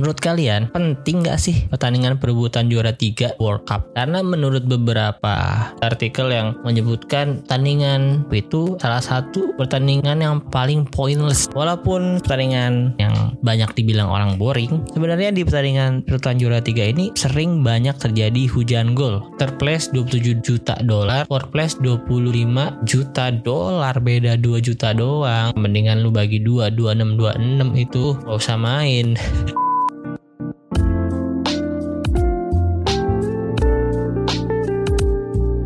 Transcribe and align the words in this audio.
Menurut 0.00 0.16
kalian 0.16 0.72
penting 0.72 1.20
nggak 1.20 1.36
sih 1.36 1.68
pertandingan 1.68 2.16
perebutan 2.16 2.72
juara 2.72 2.88
3 2.88 3.36
World 3.36 3.68
Cup? 3.68 3.92
Karena 3.92 4.24
menurut 4.24 4.64
beberapa 4.64 5.36
artikel 5.84 6.32
yang 6.32 6.56
menyebutkan 6.64 7.44
pertandingan 7.44 8.24
itu 8.32 8.80
salah 8.80 9.04
satu 9.04 9.52
pertandingan 9.60 10.24
yang 10.24 10.40
paling 10.48 10.88
pointless. 10.88 11.52
Walaupun 11.52 12.24
pertandingan 12.24 12.96
yang 12.96 13.36
banyak 13.44 13.76
dibilang 13.76 14.08
orang 14.08 14.40
boring, 14.40 14.80
sebenarnya 14.96 15.36
di 15.36 15.44
pertandingan 15.44 16.00
perebutan 16.08 16.40
juara 16.40 16.64
3 16.64 16.96
ini 16.96 17.12
sering 17.12 17.60
banyak 17.60 18.00
terjadi 18.00 18.48
hujan 18.56 18.96
gol. 18.96 19.20
Third 19.36 19.60
place 19.60 19.92
27 19.92 20.40
juta 20.40 20.80
dolar, 20.80 21.28
fourth 21.28 21.52
place 21.52 21.76
25 21.76 22.88
juta 22.88 23.28
dolar, 23.36 24.00
beda 24.00 24.40
2 24.40 24.64
juta 24.64 24.96
doang. 24.96 25.52
Mendingan 25.60 26.00
lu 26.00 26.08
bagi 26.08 26.40
2, 26.40 26.72
26, 26.72 27.20
26 27.20 27.84
itu 27.84 28.16
gak 28.16 28.38
usah 28.40 28.56
main. 28.56 29.12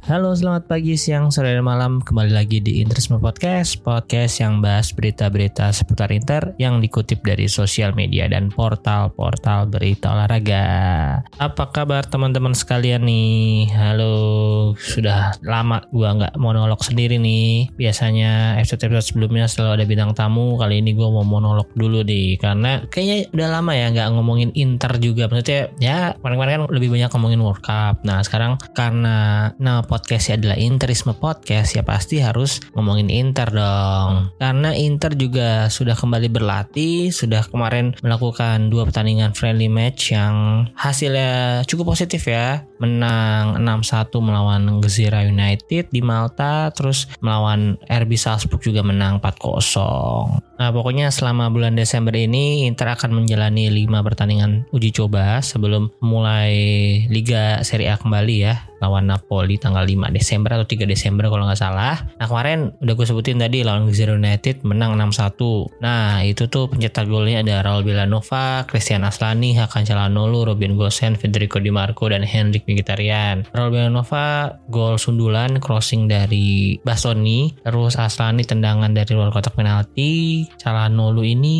Halo, 0.05 0.37
selamat 0.37 0.69
pagi, 0.69 1.01
siang, 1.01 1.33
sore, 1.33 1.57
dan 1.57 1.65
malam. 1.65 1.97
Kembali 1.97 2.29
lagi 2.29 2.61
di 2.61 2.85
Interisme 2.85 3.17
Podcast, 3.17 3.81
podcast 3.81 4.37
yang 4.37 4.61
bahas 4.61 4.93
berita-berita 4.93 5.73
seputar 5.73 6.13
Inter 6.13 6.53
yang 6.61 6.77
dikutip 6.77 7.25
dari 7.25 7.49
sosial 7.49 7.97
media 7.97 8.29
dan 8.29 8.53
portal-portal 8.53 9.65
berita 9.65 10.13
olahraga. 10.13 10.67
Apa 11.41 11.73
kabar 11.73 12.05
teman-teman 12.05 12.53
sekalian 12.53 13.09
nih? 13.09 13.73
Halo, 13.73 14.13
sudah 14.77 15.41
lama 15.41 15.81
gua 15.89 16.13
nggak 16.21 16.37
monolog 16.37 16.85
sendiri 16.85 17.17
nih. 17.17 17.73
Biasanya 17.73 18.61
episode-episode 18.61 19.09
sebelumnya 19.09 19.49
selalu 19.49 19.81
ada 19.81 19.85
bintang 19.89 20.13
tamu. 20.13 20.61
Kali 20.61 20.85
ini 20.85 20.93
gua 20.93 21.17
mau 21.17 21.25
monolog 21.25 21.73
dulu 21.73 22.05
nih, 22.05 22.37
karena 22.37 22.85
kayaknya 22.93 23.33
udah 23.33 23.49
lama 23.49 23.73
ya 23.73 23.89
nggak 23.89 24.09
ngomongin 24.21 24.53
Inter 24.53 25.01
juga. 25.01 25.33
Maksudnya 25.33 25.73
ya 25.81 26.13
kemarin-kemarin 26.21 26.53
kan 26.61 26.77
lebih 26.77 26.93
banyak 26.93 27.09
ngomongin 27.09 27.41
World 27.41 27.65
Cup. 27.65 28.05
Nah 28.05 28.21
sekarang 28.21 28.61
karena 28.77 29.49
nah 29.57 29.81
podcastnya 29.95 30.43
adalah 30.43 30.59
Interisme 30.59 31.15
Podcast 31.15 31.79
ya 31.79 31.87
pasti 31.87 32.19
harus 32.19 32.59
ngomongin 32.75 33.07
Inter 33.07 33.47
dong. 33.55 34.35
Karena 34.43 34.75
Inter 34.75 35.15
juga 35.15 35.71
sudah 35.71 35.95
kembali 35.95 36.35
berlatih 36.35 37.15
sudah 37.15 37.47
kemarin 37.47 37.95
melakukan 38.03 38.75
dua 38.75 38.91
pertandingan 38.91 39.31
friendly 39.39 39.71
match 39.71 40.11
yang 40.11 40.67
hasilnya 40.75 41.63
cukup 41.71 41.95
positif 41.95 42.27
ya. 42.27 42.67
Menang 42.83 43.63
6-1 43.63 44.11
melawan 44.19 44.83
Gezira 44.83 45.23
United 45.23 45.95
di 45.95 46.03
Malta 46.03 46.75
terus 46.75 47.07
melawan 47.23 47.79
RB 47.87 48.19
Salzburg 48.19 48.61
juga 48.61 48.83
menang 48.83 49.23
4-0 49.23 50.59
Nah 50.59 50.69
pokoknya 50.71 51.09
selama 51.15 51.49
bulan 51.49 51.79
Desember 51.79 52.13
ini 52.13 52.67
Inter 52.67 52.93
akan 52.93 53.25
menjalani 53.25 53.71
5 53.71 54.07
pertandingan 54.07 54.67
uji 54.75 54.91
coba 54.95 55.41
sebelum 55.41 55.91
mulai 56.03 56.53
Liga 57.09 57.63
Serie 57.65 57.95
A 57.95 57.97
kembali 57.97 58.37
ya 58.37 58.74
lawan 58.85 59.09
Napoli 59.09 59.57
tanggal 59.57 59.89
5 59.89 60.13
Desember 60.13 60.61
atau 60.61 60.69
3 60.69 60.85
Desember 60.85 61.33
kalau 61.33 61.49
nggak 61.49 61.57
salah. 61.57 61.97
Nah 62.21 62.27
kemarin 62.29 62.77
udah 62.85 62.93
gue 62.93 63.07
sebutin 63.09 63.41
tadi 63.41 63.65
lawan 63.65 63.89
Gezira 63.89 64.13
United 64.13 64.61
menang 64.69 65.01
6-1. 65.01 65.81
Nah 65.81 66.21
itu 66.21 66.45
tuh 66.53 66.69
pencetak 66.69 67.09
golnya 67.09 67.41
ada 67.41 67.65
Raul 67.65 67.81
Villanova, 67.81 68.69
Christian 68.69 69.09
Aslani, 69.09 69.57
Hakan 69.57 69.89
Calhanoglu, 69.89 70.45
Robin 70.53 70.77
Gosen, 70.77 71.17
Federico 71.17 71.57
Di 71.57 71.73
Marco 71.73 72.05
dan 72.13 72.21
Henrik 72.21 72.69
Mkhitaryan. 72.69 73.49
Raul 73.57 73.73
Villanova 73.73 74.61
gol 74.69 75.01
sundulan 75.01 75.57
crossing 75.63 76.05
dari 76.11 76.77
Bastoni, 76.85 77.57
terus 77.65 77.97
Aslani 77.97 78.45
tendangan 78.45 78.93
dari 78.93 79.17
luar 79.17 79.33
kotak 79.33 79.57
penalti, 79.57 80.45
Calhanoglu 80.61 81.25
ini 81.25 81.57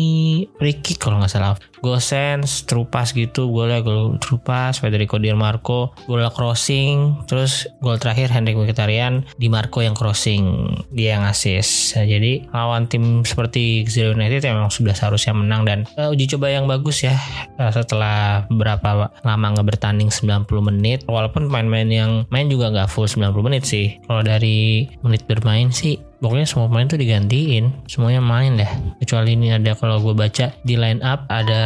free 0.59 0.77
kick 0.83 1.01
kalau 1.01 1.23
nggak 1.23 1.31
salah. 1.31 1.57
Gosens, 1.85 2.65
Trupas 2.65 3.13
gitu, 3.13 3.49
golnya 3.53 3.85
gol 3.85 4.17
Trupas, 4.17 4.81
Federico 4.81 5.21
Di 5.21 5.29
Marco, 5.31 5.93
gol 6.09 6.25
crossing, 6.33 7.14
terus 7.25 7.65
gol 7.79 7.97
terakhir 7.97 8.29
Henrik 8.31 8.59
Mkhitaryan, 8.59 9.23
Di 9.39 9.47
Marco 9.47 9.79
yang 9.79 9.95
crossing, 9.95 10.75
dia 10.91 11.15
yang 11.15 11.23
assist. 11.23 11.95
Nah, 11.95 12.05
jadi 12.05 12.45
lawan 12.51 12.91
tim 12.91 13.23
seperti 13.23 13.87
Zero 13.87 14.11
United 14.13 14.43
memang 14.45 14.69
sudah 14.69 14.91
seharusnya 14.91 15.33
menang 15.35 15.63
dan 15.63 15.79
uh, 15.95 16.11
uji 16.11 16.29
coba 16.35 16.51
yang 16.51 16.65
bagus 16.65 17.05
ya 17.05 17.15
uh, 17.59 17.71
setelah 17.71 18.45
berapa 18.51 19.11
lama 19.23 19.45
nggak 19.55 19.67
bertanding 19.75 20.09
90 20.11 20.47
menit, 20.69 20.99
walaupun 21.07 21.47
pemain-pemain 21.47 21.89
yang 21.89 22.11
main 22.29 22.47
juga 22.51 22.71
nggak 22.71 22.91
full 22.91 23.07
90 23.07 23.31
menit 23.45 23.63
sih. 23.63 23.97
Kalau 24.05 24.21
dari 24.21 24.89
menit 25.01 25.23
bermain 25.29 25.69
sih 25.71 25.99
pokoknya 26.25 26.49
semua 26.49 26.65
pemain 26.65 26.89
tuh 26.89 26.97
digantiin. 26.97 27.85
Semuanya 27.85 28.17
main 28.17 28.57
deh. 28.57 28.71
Kecuali 28.97 29.37
ini 29.37 29.53
ada 29.53 29.77
kalau 29.77 30.01
gue 30.01 30.17
baca 30.17 30.49
di 30.65 30.73
line 30.73 31.05
up 31.05 31.29
ada 31.29 31.61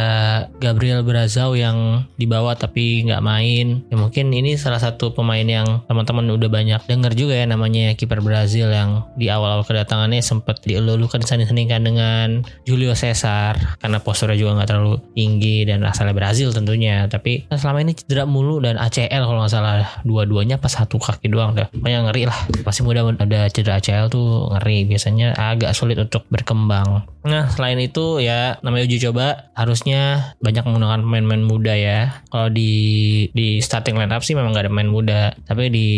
Gabriel 0.60 1.00
Brazau 1.00 1.56
yang 1.56 2.04
dibawa 2.20 2.52
tapi 2.52 3.08
nggak 3.08 3.24
main. 3.24 3.80
Ya 3.88 3.96
mungkin 3.96 4.28
ini 4.36 4.60
salah 4.60 4.76
satu 4.76 5.16
pemain 5.16 5.48
yang 5.48 5.64
teman-teman 5.88 6.28
udah 6.36 6.52
banyak 6.52 6.84
denger 6.84 7.16
juga 7.16 7.40
ya 7.40 7.48
namanya 7.48 7.96
kiper 7.96 8.20
Brazil 8.20 8.68
yang 8.68 9.08
di 9.16 9.32
awal-awal 9.32 9.64
kedatangannya 9.64 10.20
sempat 10.20 10.60
dielulukan 10.68 11.24
disanding-sandingkan 11.24 11.80
dengan 11.80 12.28
Julio 12.68 12.92
Cesar. 12.92 13.80
Karena 13.80 13.96
posturnya 14.04 14.36
juga 14.36 14.60
nggak 14.60 14.68
terlalu 14.68 15.00
tinggi 15.16 15.64
dan 15.64 15.80
asalnya 15.88 16.12
Brazil 16.12 16.52
tentunya. 16.52 17.08
Tapi 17.08 17.48
selama 17.48 17.80
ini 17.80 17.96
cedera 17.96 18.28
mulu 18.28 18.60
dan 18.60 18.76
ACL 18.76 19.24
kalau 19.24 19.40
nggak 19.40 19.54
salah. 19.56 19.88
Dua-duanya 20.04 20.60
pas 20.60 20.76
satu 20.76 21.00
kaki 21.00 21.32
doang 21.32 21.56
deh 21.56 21.64
pokoknya 21.72 22.04
ngeri 22.04 22.28
lah. 22.28 22.36
Pasti 22.60 22.84
mudah 22.84 23.08
ada 23.16 23.48
cedera 23.48 23.80
ACL 23.80 24.12
tuh 24.12 24.49
ngeri. 24.50 24.86
Biasanya 24.86 25.38
agak 25.38 25.72
sulit 25.72 25.96
untuk 25.96 26.26
berkembang. 26.28 27.06
Nah 27.20 27.52
selain 27.52 27.76
itu 27.76 28.16
ya 28.24 28.56
namanya 28.64 28.88
uji 28.88 28.96
coba 29.04 29.52
harusnya 29.52 30.32
banyak 30.40 30.64
menggunakan 30.64 31.04
pemain-pemain 31.04 31.44
muda 31.44 31.74
ya. 31.76 32.00
Kalau 32.32 32.48
di 32.48 32.72
di 33.36 33.60
starting 33.60 33.96
line 33.96 34.12
up 34.12 34.24
sih 34.24 34.32
memang 34.32 34.56
gak 34.56 34.68
ada 34.68 34.72
pemain 34.72 34.88
muda. 34.88 35.20
Tapi 35.44 35.68
di 35.68 35.88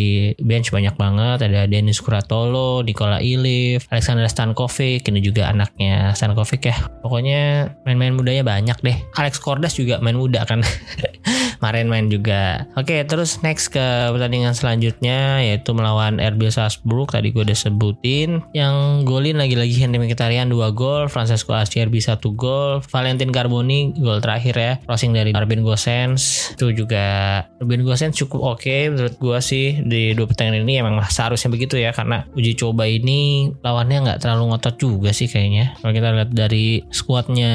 bench 0.42 0.74
banyak 0.74 0.98
banget. 0.98 1.46
Ada 1.46 1.70
Denis 1.70 2.02
Kuratolo 2.02 2.82
Nikola 2.82 3.22
Ilif 3.22 3.86
Alexander 3.90 4.26
Stankovic 4.26 5.06
ini 5.06 5.20
juga 5.22 5.52
anaknya 5.52 6.10
Stankovic 6.16 6.66
ya. 6.66 6.76
Pokoknya 7.04 7.70
main-main 7.86 8.16
mudanya 8.18 8.42
banyak 8.42 8.78
deh. 8.82 8.96
Alex 9.14 9.38
Kordas 9.38 9.78
juga 9.78 10.02
main 10.02 10.18
muda 10.18 10.42
kan. 10.42 10.64
Kemarin 11.62 11.86
main 11.86 12.10
juga. 12.10 12.66
Oke 12.74 13.06
terus 13.06 13.38
next 13.46 13.70
ke 13.70 14.10
pertandingan 14.10 14.56
selanjutnya 14.56 15.38
yaitu 15.44 15.70
melawan 15.76 16.18
RB 16.18 16.50
Salzburg. 16.50 17.12
Tadi 17.12 17.30
gue 17.30 17.46
udah 17.46 17.58
sebutin 17.58 18.31
yang 18.56 19.04
golin 19.04 19.36
lagi-lagi 19.36 19.76
Henry 19.76 20.00
Mkhitaryan 20.00 20.48
2 20.48 20.72
gol. 20.72 21.10
Francesco 21.12 21.52
Acerbi 21.52 22.00
1 22.00 22.22
gol. 22.32 22.80
Valentin 22.86 23.34
Carboni 23.34 23.92
gol 23.98 24.22
terakhir 24.24 24.54
ya. 24.56 24.72
Crossing 24.86 25.12
dari 25.12 25.34
Robin 25.36 25.60
Gosens 25.60 26.54
itu 26.56 26.72
juga 26.72 27.40
Robin 27.60 27.82
Gosens 27.84 28.16
cukup 28.16 28.56
oke 28.56 28.64
okay, 28.64 28.88
menurut 28.88 29.16
gue 29.18 29.38
sih 29.42 29.82
di 29.84 30.16
dua 30.16 30.30
pertandingan 30.30 30.64
ini. 30.64 30.74
Emang 30.80 30.96
seharusnya 31.04 31.50
begitu 31.52 31.76
ya 31.76 31.90
karena 31.92 32.24
uji 32.32 32.56
coba 32.56 32.88
ini 32.88 33.50
lawannya 33.60 33.98
nggak 34.08 34.20
terlalu 34.22 34.54
ngotot 34.54 34.76
juga 34.78 35.10
sih 35.10 35.26
kayaknya. 35.26 35.76
Kalau 35.82 35.92
kita 35.92 36.08
lihat 36.14 36.30
dari 36.32 36.80
skuadnya 36.94 37.54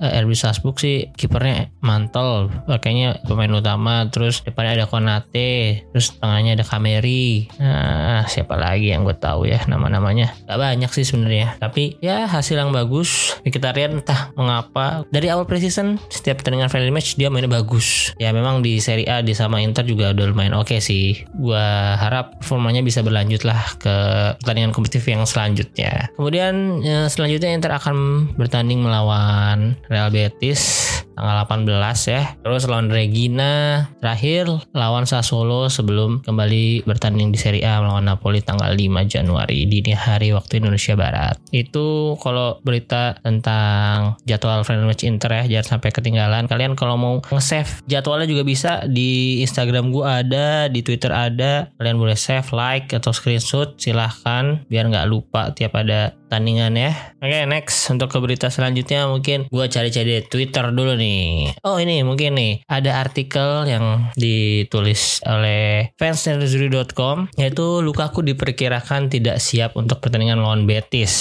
eh, 0.00 0.20
RB 0.24 0.32
Salzburg 0.34 0.80
sih 0.80 1.12
kipernya 1.14 1.70
mantel. 1.84 2.50
Kayaknya 2.66 3.20
pemain 3.28 3.52
utama 3.52 4.08
terus 4.08 4.40
depannya 4.42 4.82
ada 4.82 4.86
Konate 4.88 5.84
terus 5.92 6.16
tengahnya 6.16 6.56
ada 6.56 6.64
Kameri. 6.64 7.50
Nah 7.60 8.24
siapa 8.26 8.56
lagi 8.56 8.90
yang 8.94 9.04
gue 9.04 9.16
tahu 9.18 9.50
ya 9.50 9.60
nama-namanya 10.08 10.48
gak 10.48 10.58
banyak 10.58 10.90
sih 10.96 11.04
sebenarnya. 11.04 11.46
Tapi 11.60 12.00
ya 12.00 12.24
hasil 12.24 12.56
yang 12.56 12.72
bagus. 12.72 13.36
Lihat 13.44 13.92
entah 13.92 14.32
mengapa. 14.34 15.04
Dari 15.12 15.28
awal 15.28 15.44
preseason 15.44 16.00
setiap 16.08 16.40
pertandingan 16.40 16.72
friendly 16.72 16.88
match 16.88 17.20
dia 17.20 17.28
mainnya 17.28 17.52
bagus. 17.52 18.16
Ya 18.16 18.32
memang 18.32 18.64
di 18.64 18.80
Serie 18.80 19.04
A 19.06 19.20
di 19.20 19.36
sama 19.36 19.60
Inter 19.60 19.84
juga 19.84 20.16
udah 20.16 20.24
lumayan 20.32 20.56
oke 20.56 20.72
okay 20.72 20.80
sih. 20.80 21.20
Gue 21.36 21.60
harap 22.00 22.40
performanya 22.40 22.80
bisa 22.80 23.04
berlanjut 23.04 23.44
lah 23.44 23.60
ke 23.76 23.94
pertandingan 24.40 24.72
kompetitif 24.72 25.04
yang 25.04 25.28
selanjutnya. 25.28 26.08
Kemudian 26.16 26.80
ya, 26.80 27.06
selanjutnya 27.12 27.52
Inter 27.52 27.76
akan 27.76 28.30
bertanding 28.40 28.80
melawan 28.80 29.76
Real 29.92 30.08
Betis 30.08 30.88
tanggal 31.18 31.66
18 31.66 32.14
ya. 32.14 32.22
Terus 32.46 32.70
lawan 32.70 32.88
Regina 32.94 33.84
terakhir 33.98 34.46
lawan 34.70 35.04
Sassuolo 35.04 35.66
sebelum 35.66 36.22
kembali 36.22 36.86
bertanding 36.86 37.34
di 37.34 37.38
Serie 37.38 37.66
A 37.66 37.82
melawan 37.82 38.06
Napoli 38.06 38.38
tanggal 38.38 38.70
5 38.70 38.78
Januari 39.10 39.66
dini 39.66 39.90
hari 39.90 40.30
waktu 40.30 40.62
Indonesia 40.62 40.94
Barat. 40.94 41.34
Itu 41.50 42.14
kalau 42.22 42.62
berita 42.62 43.18
tentang 43.26 44.14
jadwal 44.22 44.62
friendly 44.62 44.86
match 44.86 45.02
Inter 45.02 45.42
ya 45.42 45.58
jangan 45.58 45.78
sampai 45.78 45.90
ketinggalan. 45.90 46.46
Kalian 46.46 46.78
kalau 46.78 46.94
mau 46.94 47.14
nge-save 47.34 47.82
jadwalnya 47.90 48.30
juga 48.30 48.46
bisa. 48.46 48.86
Di 48.86 49.42
Instagram 49.42 49.90
gua 49.90 50.22
ada 50.22 50.70
di 50.70 50.86
Twitter 50.86 51.10
ada. 51.10 51.74
Kalian 51.80 51.98
boleh 51.98 52.14
save 52.14 52.46
like 52.54 52.94
atau 52.94 53.10
screenshot. 53.10 53.74
Silahkan 53.80 54.62
biar 54.70 54.86
nggak 54.86 55.08
lupa 55.10 55.50
tiap 55.50 55.74
ada 55.74 56.14
tandingan 56.28 56.76
ya. 56.76 56.92
Oke 57.18 57.48
next 57.48 57.88
untuk 57.90 58.12
ke 58.12 58.18
berita 58.20 58.52
selanjutnya 58.52 59.08
mungkin 59.08 59.48
gue 59.48 59.64
cari-cari 59.66 60.22
Twitter 60.28 60.68
dulu 60.70 60.94
nih. 60.94 61.56
Oh 61.64 61.80
ini 61.80 62.04
mungkin 62.04 62.36
nih 62.36 62.62
ada 62.68 63.00
artikel 63.00 63.64
yang 63.66 64.12
ditulis 64.14 65.24
oleh 65.24 65.90
fansnerdery.com 65.96 67.32
yaitu 67.40 67.80
Lukaku 67.80 68.20
diperkirakan 68.20 69.08
tidak 69.08 69.40
siap 69.40 69.74
untuk 69.74 70.04
pertandingan 70.04 70.44
lawan 70.44 70.68
Betis. 70.68 71.16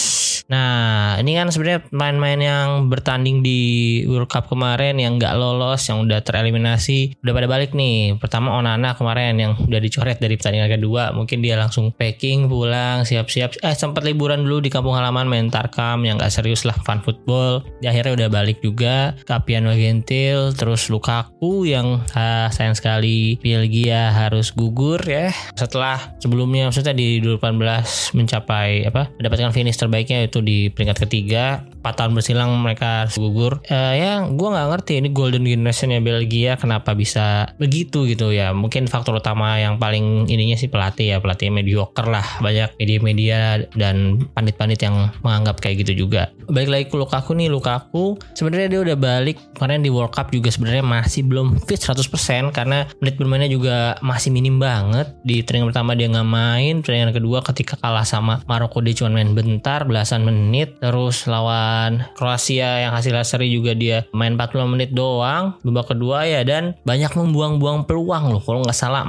Nah 0.47 1.15
ini 1.19 1.35
kan 1.35 1.51
sebenarnya 1.51 1.87
main-main 1.91 2.39
yang 2.39 2.67
bertanding 2.87 3.43
di 3.43 3.59
World 4.07 4.31
Cup 4.31 4.47
kemarin 4.47 4.95
yang 4.99 5.19
nggak 5.19 5.35
lolos, 5.35 5.83
yang 5.87 6.03
udah 6.03 6.23
tereliminasi, 6.23 7.19
udah 7.19 7.33
pada 7.35 7.47
balik 7.47 7.71
nih. 7.75 8.15
Pertama 8.19 8.55
Onana 8.55 8.95
kemarin 8.95 9.35
yang 9.39 9.53
udah 9.59 9.79
dicoret 9.79 10.19
dari 10.19 10.39
pertandingan 10.39 10.79
kedua, 10.79 11.11
mungkin 11.11 11.43
dia 11.43 11.59
langsung 11.59 11.91
packing 11.91 12.47
pulang, 12.47 13.03
siap-siap. 13.03 13.59
Eh 13.59 13.75
sempat 13.75 14.07
liburan 14.07 14.43
dulu 14.47 14.63
di 14.63 14.71
kampung 14.71 14.96
halaman 14.97 15.29
main 15.29 15.47
Tarkam 15.53 16.01
yang 16.01 16.17
nggak 16.17 16.33
serius 16.33 16.65
lah 16.65 16.75
fun 16.81 16.99
football. 17.05 17.61
Di 17.79 17.87
akhirnya 17.87 18.25
udah 18.25 18.29
balik 18.33 18.59
juga. 18.65 19.13
Kapian 19.29 19.69
Gentil, 19.69 20.57
terus 20.57 20.89
Lukaku 20.89 21.69
yang 21.69 22.01
ah, 22.17 22.49
sayang 22.49 22.73
sekali 22.73 23.37
Belgia 23.37 24.09
harus 24.09 24.49
gugur 24.49 24.99
ya. 25.05 25.29
Setelah 25.53 26.17
sebelumnya 26.17 26.67
maksudnya 26.67 26.97
di 26.97 27.21
2018 27.21 28.17
mencapai 28.17 28.89
apa? 28.89 29.13
mendapatkan 29.27 29.51
finish 29.51 29.75
terbaiknya 29.75 30.23
itu 30.23 30.39
di 30.39 30.71
peringkat 30.71 31.03
ketiga 31.03 31.67
4 31.83 31.99
tahun 31.99 32.11
bersilang 32.15 32.51
mereka 32.59 33.07
gugur 33.15 33.59
uh, 33.67 33.93
ya 33.95 34.23
gue 34.27 34.47
nggak 34.47 34.67
ngerti 34.75 34.93
ini 35.03 35.09
golden 35.11 35.43
generationnya 35.43 35.99
Belgia 35.99 36.55
kenapa 36.55 36.91
bisa 36.95 37.51
begitu 37.59 38.03
gitu 38.07 38.31
ya 38.31 38.51
mungkin 38.51 38.87
faktor 38.87 39.19
utama 39.19 39.55
yang 39.59 39.79
paling 39.79 40.27
ininya 40.27 40.55
sih 40.55 40.67
pelatih 40.67 41.15
ya 41.15 41.17
pelatih 41.19 41.51
mediocre 41.51 42.07
lah 42.07 42.23
banyak 42.39 42.75
media-media 42.79 43.67
dan 43.75 44.27
pandit-pandit 44.35 44.79
menganggap 45.25 45.59
kayak 45.59 45.83
gitu 45.87 46.07
juga. 46.07 46.29
Balik 46.47 46.69
lagi 46.69 46.85
ke 46.87 46.95
Lukaku 46.95 47.35
nih 47.35 47.51
Lukaku 47.51 48.15
sebenarnya 48.37 48.67
dia 48.71 48.79
udah 48.83 48.97
balik 48.97 49.37
kemarin 49.57 49.83
di 49.83 49.91
World 49.91 50.13
Cup 50.13 50.31
juga 50.31 50.53
sebenarnya 50.53 50.85
masih 50.85 51.27
belum 51.27 51.59
fit 51.65 51.81
100% 51.81 52.55
karena 52.55 52.87
menit 53.03 53.15
bermainnya 53.19 53.51
juga 53.51 53.97
masih 54.05 54.29
minim 54.31 54.61
banget. 54.61 55.11
Di 55.25 55.43
training 55.43 55.67
pertama 55.67 55.97
dia 55.97 56.07
nggak 56.07 56.27
main 56.27 56.79
training 56.85 57.11
kedua 57.11 57.43
ketika 57.43 57.75
kalah 57.81 58.07
sama 58.07 58.39
Maroko 58.47 58.79
dia 58.79 58.95
cuma 58.95 59.17
main 59.17 59.33
bentar 59.33 59.83
belasan 59.83 60.23
menit. 60.23 60.79
Terus 60.79 61.25
lawan 61.27 61.87
lawan 61.87 62.03
Kroasia 62.13 62.83
yang 62.83 62.91
hasilnya 62.91 63.23
seri 63.23 63.47
juga 63.47 63.71
dia 63.71 64.03
main 64.11 64.35
40 64.35 64.73
menit 64.73 64.89
doang. 64.91 65.55
Babak 65.63 65.95
kedua 65.95 66.27
ya 66.27 66.43
dan 66.43 66.75
banyak 66.83 67.13
membuang-buang 67.15 67.87
peluang 67.87 68.35
loh 68.35 68.41
kalau 68.43 68.61
nggak 68.65 68.75
salah 68.75 69.07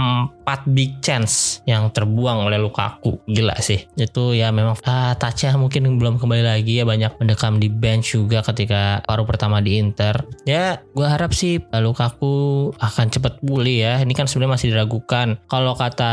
4 0.49 0.65
big 0.73 1.05
chance 1.05 1.61
yang 1.69 1.93
terbuang 1.93 2.49
oleh 2.49 2.57
Lukaku. 2.57 3.21
Gila 3.29 3.61
sih. 3.61 3.85
Itu 4.01 4.33
ya 4.33 4.49
memang 4.49 4.81
ah, 4.89 5.13
mungkin 5.61 6.01
belum 6.01 6.17
kembali 6.17 6.41
lagi 6.41 6.81
ya. 6.81 6.89
Banyak 6.89 7.21
mendekam 7.21 7.61
di 7.61 7.69
bench 7.69 8.17
juga 8.17 8.41
ketika 8.41 9.05
paruh 9.05 9.29
pertama 9.29 9.61
di 9.61 9.77
Inter. 9.77 10.25
Ya 10.49 10.81
gue 10.97 11.05
harap 11.05 11.37
sih 11.37 11.61
eh, 11.61 11.83
Lukaku 11.85 12.73
akan 12.81 13.07
cepat 13.13 13.45
pulih 13.45 13.85
ya. 13.85 13.95
Ini 14.01 14.13
kan 14.17 14.25
sebenarnya 14.25 14.57
masih 14.57 14.69
diragukan. 14.73 15.37
Kalau 15.53 15.77
kata 15.77 16.13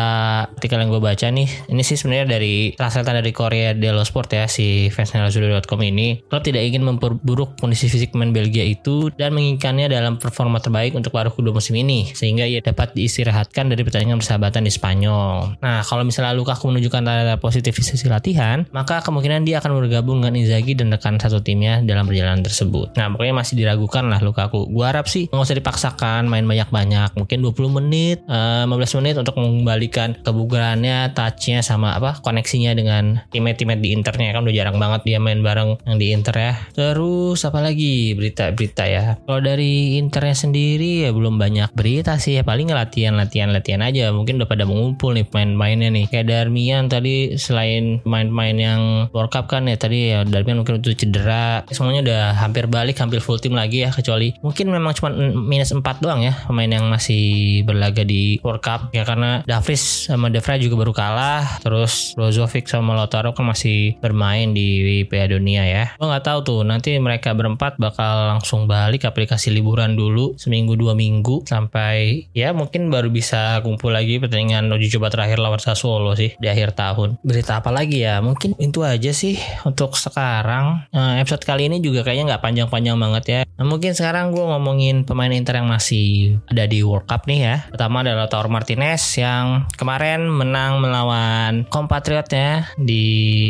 artikel 0.51 0.83
yang 0.83 0.91
gue 0.91 0.99
baca 0.99 1.27
nih 1.31 1.47
ini 1.71 1.81
sih 1.87 1.95
sebenarnya 1.95 2.35
dari 2.35 2.75
translatan 2.75 3.23
dari 3.23 3.31
Korea 3.31 3.71
Dello 3.71 4.03
Sport 4.03 4.35
ya 4.35 4.45
si 4.51 4.91
fansnelazuri.com 4.91 5.79
ini. 5.87 6.19
Klub 6.27 6.43
tidak 6.43 6.67
ingin 6.67 6.83
memperburuk 6.83 7.55
kondisi 7.55 7.87
fisik 7.87 8.11
pemain 8.11 8.35
Belgia 8.35 8.67
itu 8.67 9.07
dan 9.15 9.31
menginginkannya 9.31 9.87
dalam 9.87 10.19
performa 10.19 10.59
terbaik 10.59 10.91
untuk 10.91 11.15
paruh 11.15 11.31
kedua 11.31 11.55
musim 11.55 11.79
ini. 11.79 12.11
Sehingga 12.11 12.43
ia 12.43 12.59
dapat 12.59 12.91
diistirahatkan 12.97 13.71
dari 13.71 13.85
pertandingan 13.85 14.24
persahabatan 14.25 14.65
di 14.65 14.73
Spanyol. 14.73 15.61
Nah, 15.61 15.85
kalau 15.85 16.01
misalnya 16.01 16.33
Lukaku 16.33 16.73
menunjukkan 16.73 17.05
tanda 17.05 17.37
positif 17.37 17.77
di 17.77 17.85
sisi 17.85 18.09
latihan, 18.09 18.65
maka 18.73 19.05
kemungkinan 19.05 19.45
dia 19.45 19.61
akan 19.61 19.77
bergabung 19.85 20.25
dengan 20.25 20.41
Inzaghi 20.41 20.73
dan 20.73 20.89
rekan 20.89 21.21
satu 21.21 21.45
timnya 21.45 21.85
dalam 21.85 22.09
perjalanan 22.09 22.41
tersebut. 22.41 22.97
Nah, 22.97 23.13
pokoknya 23.13 23.37
masih 23.37 23.53
diragukan 23.61 24.09
lah 24.09 24.17
Lukaku. 24.25 24.65
Gua 24.73 24.89
harap 24.89 25.05
sih 25.05 25.29
nggak 25.29 25.45
usah 25.45 25.57
dipaksakan 25.61 26.25
main 26.25 26.49
banyak-banyak, 26.49 27.13
mungkin 27.13 27.37
20 27.45 27.69
menit, 27.69 28.17
uh, 28.25 28.65
eh, 28.65 28.73
15 28.73 28.97
menit 29.03 29.15
untuk 29.21 29.37
mengembalikan 29.37 30.17
kebugarannya, 30.25 31.13
touchnya 31.13 31.61
sama 31.61 31.93
apa 31.93 32.17
koneksinya 32.23 32.73
dengan 32.73 33.21
teammate-teammate 33.29 33.81
di 33.83 33.89
internya 33.93 34.33
kan 34.33 34.41
udah 34.41 34.55
jarang 34.55 34.77
banget 34.81 35.01
dia 35.05 35.19
main 35.21 35.45
bareng 35.45 35.77
yang 35.85 35.97
di 36.01 36.07
inter 36.15 36.33
ya. 36.33 36.53
Terus 36.73 37.45
apa 37.45 37.61
lagi 37.61 38.17
berita-berita 38.17 38.83
ya? 38.89 39.03
Kalau 39.21 39.41
dari 39.43 39.99
internet 40.01 40.39
sendiri 40.39 41.05
ya 41.05 41.11
belum 41.13 41.37
banyak 41.37 41.75
berita 41.75 42.17
sih 42.17 42.39
ya 42.39 42.43
paling 42.47 42.71
latihan-latihan-latihan 42.71 43.83
aja. 43.83 44.14
Mungkin 44.15 44.39
udah 44.39 44.49
pada 44.49 44.63
mengumpul 44.63 45.15
nih 45.15 45.27
pemain-pemainnya 45.27 45.89
nih. 45.91 46.05
Kayak 46.07 46.27
Darmian 46.31 46.87
tadi 46.87 47.35
selain 47.35 47.99
main-main 48.07 48.55
yang 48.55 48.81
World 49.11 49.31
Cup 49.31 49.51
kan 49.51 49.67
ya 49.67 49.75
tadi 49.75 50.15
ya 50.15 50.23
Darmian 50.23 50.63
mungkin 50.63 50.79
untuk 50.79 50.95
cedera. 50.95 51.67
Semuanya 51.69 52.01
udah 52.05 52.23
hampir 52.39 52.65
balik, 52.69 52.97
hampir 53.01 53.19
full 53.19 53.41
tim 53.41 53.57
lagi 53.57 53.81
ya 53.81 53.89
kecuali 53.89 54.37
mungkin 54.45 54.69
memang 54.69 54.93
cuma 54.93 55.09
minus 55.33 55.73
4 55.73 55.81
doang 55.97 56.21
ya 56.21 56.37
pemain 56.45 56.69
yang 56.69 56.85
masih 56.85 57.65
berlaga 57.65 58.05
di 58.05 58.37
World 58.45 58.61
Cup 58.61 58.93
ya 58.93 59.01
karena 59.01 59.41
Davris 59.49 60.05
sama 60.05 60.29
Devra 60.29 60.61
juga 60.61 60.85
baru 60.85 60.93
kalah 60.93 61.57
terus 61.65 62.13
Brozovic 62.13 62.69
sama 62.69 62.93
Lautaro 62.93 63.33
kan 63.33 63.49
masih 63.49 63.97
bermain 63.97 64.53
di 64.53 65.01
Piala 65.09 65.33
Dunia 65.33 65.65
ya. 65.65 65.97
Gue 65.97 66.05
nggak 66.05 66.21
tahu 66.21 66.39
tuh 66.45 66.61
nanti 66.61 66.93
mereka 67.01 67.33
berempat 67.33 67.81
bakal 67.81 68.37
langsung 68.37 68.69
balik 68.69 69.09
aplikasi 69.09 69.49
liburan 69.49 69.97
dulu 69.97 70.37
seminggu 70.37 70.77
dua 70.77 70.93
minggu 70.93 71.41
sampai 71.49 72.29
ya 72.37 72.53
mungkin 72.53 72.93
baru 72.93 73.09
bisa 73.09 73.65
kumpul 73.65 73.89
lagi 73.89 74.04
pertandingan 74.21 74.69
uji 74.71 74.93
coba 74.97 75.09
terakhir 75.11 75.41
lawan 75.41 75.61
Sassuolo 75.61 76.13
sih 76.13 76.37
di 76.37 76.47
akhir 76.47 76.77
tahun. 76.77 77.17
Berita 77.25 77.59
apa 77.59 77.73
lagi 77.73 78.05
ya? 78.05 78.21
Mungkin 78.21 78.57
itu 78.61 78.85
aja 78.85 79.11
sih 79.11 79.37
untuk 79.65 79.97
sekarang. 79.97 80.85
Nah, 80.93 81.17
episode 81.19 81.43
kali 81.43 81.67
ini 81.67 81.81
juga 81.81 82.05
kayaknya 82.05 82.35
nggak 82.35 82.43
panjang-panjang 82.43 82.97
banget 82.97 83.23
ya. 83.25 83.41
Nah, 83.55 83.65
mungkin 83.65 83.95
sekarang 83.95 84.35
gue 84.35 84.43
ngomongin 84.43 85.07
pemain 85.07 85.31
Inter 85.31 85.59
yang 85.59 85.69
masih 85.69 86.39
ada 86.49 86.67
di 86.67 86.83
World 86.83 87.07
Cup 87.07 87.25
nih 87.29 87.39
ya. 87.39 87.55
Pertama 87.71 88.03
adalah 88.03 88.27
Taur 88.27 88.47
Martinez 88.51 89.01
yang 89.17 89.67
kemarin 89.79 90.27
menang 90.27 90.83
melawan 90.83 91.63
kompatriotnya 91.71 92.69
di 92.75 93.05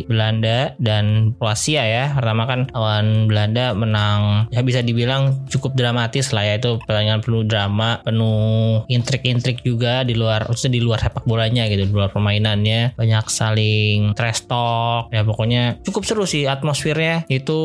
Belanda 0.06 0.78
dan 0.78 1.34
Kroasia 1.40 1.84
ya. 1.86 2.06
Pertama 2.14 2.46
kan 2.46 2.70
lawan 2.76 3.26
Belanda 3.26 3.72
menang 3.72 4.52
ya 4.52 4.62
bisa 4.62 4.84
dibilang 4.84 5.48
cukup 5.48 5.78
dramatis 5.78 6.36
lah 6.36 6.44
ya 6.44 6.60
itu 6.60 6.82
pertandingan 6.84 7.24
penuh 7.24 7.44
drama 7.48 8.04
penuh 8.04 8.84
intrik-intrik 8.92 9.64
juga 9.64 10.04
di 10.04 10.18
luar 10.18 10.35
maksudnya 10.50 10.74
di 10.80 10.82
luar 10.82 11.00
sepak 11.00 11.24
bolanya 11.24 11.70
gitu 11.70 11.86
di 11.86 11.94
luar 11.94 12.10
permainannya. 12.10 12.98
Banyak 12.98 13.26
saling 13.30 14.18
trash 14.18 14.50
talk. 14.50 15.14
Ya 15.14 15.22
pokoknya 15.22 15.80
cukup 15.86 16.04
seru 16.08 16.26
sih 16.26 16.50
atmosfernya. 16.50 17.30
Itu 17.30 17.60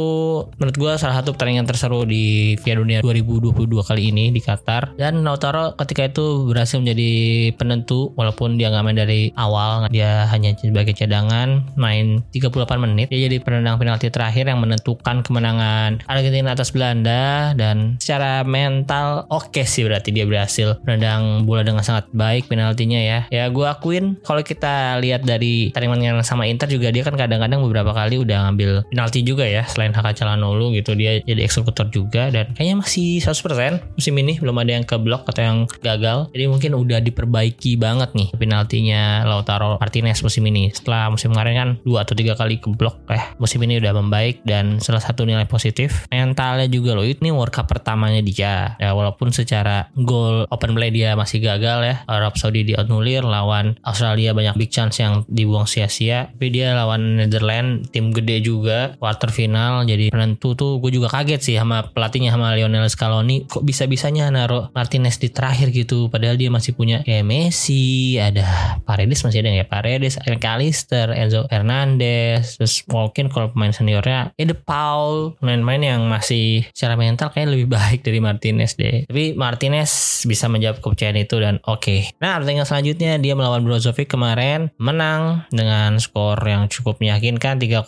menurut 0.61 0.76
gue 0.76 0.93
salah 1.00 1.17
satu 1.22 1.32
pertandingan 1.32 1.67
terseru 1.67 2.05
di 2.05 2.55
Piala 2.61 2.84
Dunia 2.84 2.99
2022 3.00 3.56
kali 3.81 4.02
ini 4.12 4.25
di 4.34 4.40
Qatar. 4.44 4.94
Dan 5.00 5.25
Lautaro 5.25 5.75
ketika 5.81 6.06
itu 6.06 6.50
berhasil 6.50 6.76
menjadi 6.76 7.11
penentu 7.56 8.12
walaupun 8.14 8.61
dia 8.61 8.69
nggak 8.69 8.84
main 8.84 8.99
dari 8.99 9.22
awal 9.40 9.88
dia 9.88 10.28
hanya 10.28 10.52
sebagai 10.61 10.93
cadangan 10.93 11.64
main 11.81 12.20
38 12.34 12.52
menit. 12.76 13.06
Dia 13.08 13.31
jadi 13.31 13.40
penendang 13.40 13.81
penalti 13.81 14.12
terakhir 14.12 14.50
yang 14.50 14.61
menentu 14.61 14.90
menentukan 14.90 15.22
kemenangan 15.22 15.90
Argentina 16.11 16.56
atas 16.56 16.75
Belanda. 16.75 17.55
Dan 17.55 18.00
secara 18.02 18.43
mental 18.43 19.31
oke 19.31 19.55
okay 19.55 19.64
sih 19.69 19.87
berarti 19.87 20.11
dia 20.11 20.26
berhasil 20.26 20.82
menendang 20.82 21.46
bola 21.46 21.62
dengan 21.62 21.86
sangat 21.86 22.10
baik 22.10 22.50
penaltinya 22.60 23.00
ya. 23.00 23.20
Ya 23.32 23.48
gue 23.48 23.64
akuin 23.64 24.20
kalau 24.20 24.44
kita 24.44 25.00
lihat 25.00 25.24
dari 25.24 25.72
tandingan 25.72 26.20
sama 26.20 26.44
Inter 26.44 26.69
juga 26.69 26.93
dia 26.93 27.00
kan 27.00 27.17
kadang-kadang 27.17 27.64
beberapa 27.64 27.96
kali 27.96 28.20
udah 28.20 28.52
ngambil 28.52 28.84
penalti 28.93 29.24
juga 29.24 29.48
ya 29.48 29.64
selain 29.64 29.96
Haka 29.96 30.12
Calhanoglu 30.12 30.76
gitu 30.76 30.93
dia 30.93 31.24
jadi 31.24 31.48
eksekutor 31.48 31.88
juga 31.88 32.29
dan 32.29 32.52
kayaknya 32.52 32.84
masih 32.84 33.24
100% 33.24 33.96
musim 33.96 34.14
ini 34.20 34.36
belum 34.36 34.56
ada 34.60 34.76
yang 34.76 34.84
keblok 34.84 35.24
atau 35.24 35.40
yang 35.40 35.58
gagal. 35.81 36.29
Jadi 36.36 36.44
mungkin 36.46 36.76
udah 36.76 37.00
diperbaiki 37.00 37.81
banget 37.81 38.12
nih 38.12 38.29
penaltinya 38.36 39.24
Lautaro 39.24 39.81
Martinez 39.81 40.20
musim 40.20 40.44
ini. 40.44 40.69
Setelah 40.70 41.08
musim 41.08 41.32
kemarin 41.32 41.55
kan 41.56 41.70
dua 41.86 42.05
atau 42.05 42.12
tiga 42.12 42.36
kali 42.36 42.60
keblok 42.60 43.00
eh 43.08 43.22
musim 43.40 43.62
ini 43.64 43.81
udah 43.81 43.96
membaik 43.96 44.43
dan 44.44 44.82
salah 44.82 45.00
satu 45.00 45.24
nilai 45.24 45.46
positif 45.46 46.05
mentalnya 46.10 46.67
juga 46.67 46.98
loh 46.98 47.06
ini 47.06 47.31
World 47.31 47.55
Cup 47.55 47.70
pertamanya 47.70 48.19
dia 48.19 48.74
ya 48.82 48.90
walaupun 48.90 49.31
secara 49.31 49.86
gol 49.94 50.43
open 50.50 50.74
play 50.74 50.90
dia 50.90 51.14
masih 51.14 51.38
gagal 51.38 51.79
ya 51.86 51.94
Arab 52.10 52.34
Saudi 52.34 52.50
dianulir 52.53 53.23
lawan 53.25 53.79
Australia 53.87 54.35
banyak 54.37 54.55
big 54.59 54.71
chance 54.71 55.01
yang 55.01 55.23
dibuang 55.27 55.65
sia-sia 55.65 56.31
tapi 56.31 56.53
dia 56.53 56.77
lawan 56.77 57.19
Netherlands 57.19 57.91
tim 57.91 58.13
gede 58.15 58.45
juga 58.45 58.95
quarter 59.01 59.33
final 59.33 59.87
jadi 59.89 60.13
penentu 60.13 60.55
tuh 60.55 60.79
gue 60.79 60.91
juga 60.95 61.09
kaget 61.11 61.41
sih 61.41 61.57
sama 61.57 61.87
pelatihnya 61.91 62.35
sama 62.35 62.55
Lionel 62.55 62.87
Scaloni 62.87 63.49
kok 63.49 63.65
bisa-bisanya 63.65 64.29
naruh 64.29 64.69
Martinez 64.75 65.17
di 65.19 65.33
terakhir 65.33 65.73
gitu 65.73 66.13
padahal 66.13 66.37
dia 66.37 66.53
masih 66.53 66.77
punya 66.77 67.03
kayak 67.07 67.25
Messi 67.25 68.19
ada 68.21 68.79
Paredes 68.85 69.23
masih 69.25 69.43
ada 69.43 69.51
ya 69.55 69.67
Paredes 69.67 70.21
McAllister 70.27 71.15
Enzo 71.15 71.47
Fernandez 71.49 72.61
terus 72.61 72.85
mungkin 72.91 73.33
kalau 73.33 73.53
pemain 73.55 73.73
seniornya 73.73 74.35
ya 74.37 74.45
Paul 74.55 75.39
main-main 75.41 75.81
yang 75.81 76.07
masih 76.11 76.67
secara 76.75 76.97
mental 76.99 77.31
kayak 77.31 77.53
lebih 77.53 77.69
baik 77.77 78.01
dari 78.03 78.19
Martinez 78.19 78.75
deh. 78.77 79.07
Tapi 79.07 79.37
Martinez 79.37 80.23
bisa 80.27 80.47
menjawab 80.51 80.83
kepercayaan 80.83 81.19
itu 81.21 81.37
dan 81.39 81.63
oke. 81.65 81.81
Okay. 81.81 82.01
Nah, 82.19 82.40
pertandingan 82.41 82.65
selanjutnya 82.65 83.20
dia 83.20 83.37
melawan 83.37 83.61
Brozovic 83.61 84.09
kemarin 84.09 84.73
menang 84.81 85.44
dengan 85.53 86.01
skor 86.01 86.41
yang 86.41 86.73
cukup 86.73 86.97
meyakinkan 87.05 87.61
3-0 87.61 87.85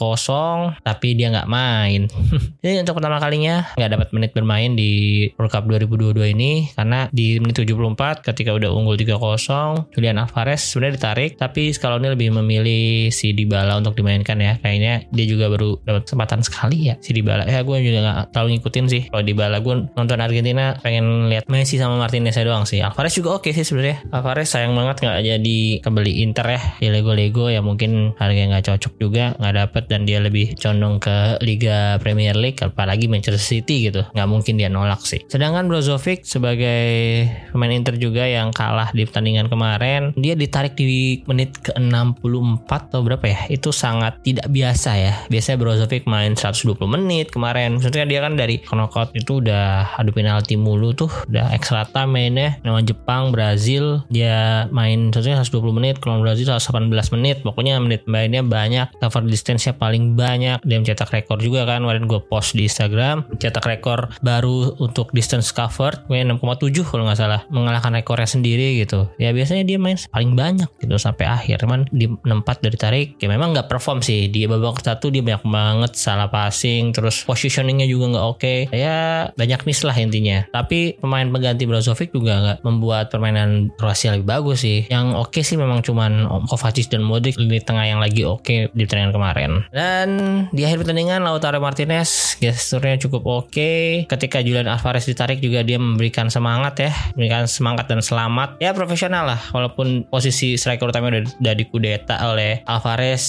tapi 0.85 1.17
dia 1.17 1.33
nggak 1.33 1.49
main. 1.49 2.13
Jadi 2.65 2.85
untuk 2.85 3.01
pertama 3.01 3.17
kalinya 3.17 3.73
nggak 3.81 3.91
dapat 3.97 4.09
menit 4.13 4.31
bermain 4.37 4.77
di 4.77 4.93
World 5.41 5.53
Cup 5.57 5.65
2022 5.65 6.37
ini 6.37 6.69
karena 6.77 7.09
di 7.09 7.41
menit 7.41 7.57
74 7.57 8.21
ketika 8.21 8.53
udah 8.53 8.69
unggul 8.69 9.01
3-0 9.01 9.97
Julian 9.97 10.21
Alvarez 10.21 10.61
sudah 10.61 10.93
ditarik 10.93 11.41
tapi 11.41 11.73
Scaloni 11.73 12.13
lebih 12.13 12.37
memilih 12.37 13.09
si 13.09 13.33
Dybala 13.33 13.81
untuk 13.81 13.97
dimainkan 13.97 14.37
ya. 14.37 14.61
Kayaknya 14.61 15.09
dia 15.09 15.25
juga 15.25 15.49
baru 15.49 15.81
dapat 15.83 16.05
kesempatan 16.05 16.45
sekali 16.45 16.93
ya 16.93 16.95
si 17.01 17.17
Dybala. 17.17 17.49
Ya 17.49 17.65
gue 17.65 17.77
juga 17.81 17.99
nggak 18.05 18.19
terlalu 18.37 18.61
ngikutin 18.61 18.85
sih 18.93 19.03
kalau 19.09 19.25
Dybala 19.25 19.65
gue 19.65 19.75
nonton 19.97 20.19
Argentina 20.21 20.77
pengen 20.85 21.33
lihat 21.33 21.49
Messi 21.49 21.81
sama 21.81 21.97
Martinez 21.97 22.37
doang 22.43 22.67
sih. 22.67 22.83
Alvarez 22.83 23.15
juga 23.15 23.39
oke 23.39 23.51
sih 23.55 23.65
sebenarnya. 23.65 24.03
Alvarez 24.11 24.42
sayang 24.47 24.77
banget 24.77 25.03
nggak 25.03 25.21
jadi 25.25 25.59
kebeli 25.83 26.13
Inter 26.23 26.47
ya. 26.59 26.61
Di 26.79 26.89
Lego-Lego 26.93 27.49
ya 27.49 27.61
mungkin 27.65 28.15
harganya 28.21 28.59
nggak 28.59 28.67
cocok 28.73 28.95
juga 29.01 29.25
nggak 29.39 29.55
dapet 29.55 29.85
dan 29.91 30.05
dia 30.05 30.19
lebih 30.23 30.55
condong 30.59 31.03
ke 31.03 31.41
Liga 31.43 31.97
Premier 31.99 32.37
League 32.37 32.61
apalagi 32.63 33.09
Manchester 33.11 33.41
City 33.41 33.91
gitu. 33.91 34.07
Nggak 34.15 34.29
mungkin 34.29 34.55
dia 34.61 34.69
nolak 34.69 35.03
sih. 35.03 35.23
Sedangkan 35.27 35.67
Brozovic 35.67 36.25
sebagai 36.29 37.25
pemain 37.51 37.73
Inter 37.73 37.97
juga 37.97 38.25
yang 38.29 38.53
kalah 38.53 38.93
di 38.93 39.03
pertandingan 39.09 39.49
kemarin 39.49 40.13
dia 40.17 40.37
ditarik 40.39 40.77
di 40.77 41.23
menit 41.27 41.59
ke 41.59 41.73
64 41.77 42.93
atau 42.93 43.01
berapa 43.01 43.25
ya? 43.25 43.39
Itu 43.49 43.73
sangat 43.73 44.21
tidak 44.21 44.49
biasa 44.53 44.91
ya. 44.99 45.15
Biasanya 45.33 45.59
Brozovic 45.61 46.05
main 46.09 46.35
120 46.37 46.77
menit 46.85 47.33
kemarin. 47.33 47.79
Maksudnya 47.81 48.05
dia 48.05 48.21
kan 48.21 48.37
dari 48.37 48.61
knockout 48.61 49.15
itu 49.17 49.41
udah 49.41 49.97
adu 49.97 50.13
penalti 50.13 50.61
mulu 50.61 50.93
tuh. 50.93 51.11
Udah 51.29 51.53
extra 51.57 51.89
time 51.89 52.13
mainnya. 52.13 52.61
Lawan 52.65 52.85
Jepang 52.85 53.33
Brazil 53.33 54.05
dia 54.13 54.32
main 54.71 55.09
maksudnya 55.09 55.39
120 55.41 55.79
menit 55.79 55.97
kalau 56.03 56.21
Brazil 56.21 56.51
118 56.51 57.15
menit. 57.15 57.37
Pokoknya 57.47 57.79
menit 57.79 58.05
mainnya 58.11 58.43
banyak 58.43 58.91
cover 58.99 59.23
distance-nya 59.27 59.79
paling 59.79 60.19
banyak. 60.19 60.59
Dia 60.63 60.77
mencetak 60.79 61.11
rekor 61.11 61.39
juga 61.39 61.65
kan 61.65 61.83
kemarin 61.83 62.11
gue 62.11 62.21
post 62.27 62.59
di 62.59 62.67
Instagram. 62.67 63.29
Mencetak 63.31 63.65
rekor 63.65 64.11
baru 64.21 64.75
untuk 64.83 65.11
distance 65.15 65.55
covered 65.55 66.05
gue 66.11 66.19
6,7 66.19 66.83
kalau 66.87 67.07
nggak 67.07 67.19
salah. 67.19 67.41
Mengalahkan 67.53 67.95
rekornya 67.95 68.29
sendiri 68.29 68.83
gitu. 68.83 69.07
Ya 69.17 69.31
biasanya 69.31 69.63
dia 69.63 69.79
main 69.79 69.99
paling 70.11 70.35
banyak 70.35 70.69
gitu 70.83 70.97
sampai 70.99 71.29
akhir. 71.29 71.63
Cuman 71.63 71.87
di 71.91 72.09
64 72.09 72.65
dari 72.65 72.77
tarik 72.77 73.07
ya 73.23 73.29
memang 73.31 73.55
nggak 73.55 73.69
perform 73.71 74.03
sih. 74.03 74.27
Di 74.33 74.51
babak 74.51 74.83
satu 74.83 75.09
dia 75.09 75.23
banyak 75.23 75.45
banget 75.47 75.93
salah 75.95 76.29
passing 76.29 76.91
terus 76.91 77.23
positioningnya 77.23 77.87
juga 77.87 78.17
nggak 78.17 78.27
oke. 78.27 78.41
Okay. 78.43 78.59
ya 78.75 79.31
banyak 79.37 79.61
miss 79.69 79.87
lah 79.87 79.95
intinya. 79.95 80.43
Tapi 80.51 80.99
pemain 80.99 81.29
pengganti 81.31 81.65
Brozovic 81.69 82.11
juga 82.11 82.39
nggak 82.43 82.59
membuat 82.67 83.11
permainan 83.13 83.71
Kroasia 83.79 84.15
bagus 84.23 84.65
sih. 84.65 84.87
Yang 84.89 85.07
oke 85.19 85.31
okay 85.35 85.43
sih 85.43 85.59
memang 85.59 85.83
cuman 85.85 86.27
Kovacic 86.49 86.89
dan 86.89 87.03
Modric 87.05 87.37
di 87.37 87.59
tengah 87.61 87.85
yang 87.87 88.01
lagi 88.01 88.23
oke 88.25 88.43
okay 88.43 88.59
di 88.73 88.87
pertandingan 88.87 89.15
kemarin. 89.15 89.51
Dan 89.75 90.09
di 90.51 90.63
akhir 90.65 90.87
pertandingan 90.87 91.23
Lautaro 91.27 91.59
Martinez 91.59 92.39
gesturnya 92.39 92.99
cukup 92.99 93.23
oke. 93.27 93.51
Okay. 93.53 94.05
ketika 94.09 94.41
Julian 94.41 94.71
Alvarez 94.71 95.05
ditarik 95.05 95.43
juga 95.43 95.63
dia 95.67 95.77
memberikan 95.77 96.31
semangat 96.33 96.75
ya. 96.79 96.93
Memberikan 97.15 97.45
semangat 97.51 97.91
dan 97.91 98.01
selamat. 98.01 98.59
Ya 98.63 98.73
profesional 98.73 99.27
lah. 99.29 99.41
Walaupun 99.51 100.07
posisi 100.09 100.55
striker 100.57 100.89
utama 100.89 101.11
udah, 101.11 101.27
udah 101.43 101.55
dikudeta 101.55 102.17
oleh 102.31 102.63
Alvarez. 102.65 103.25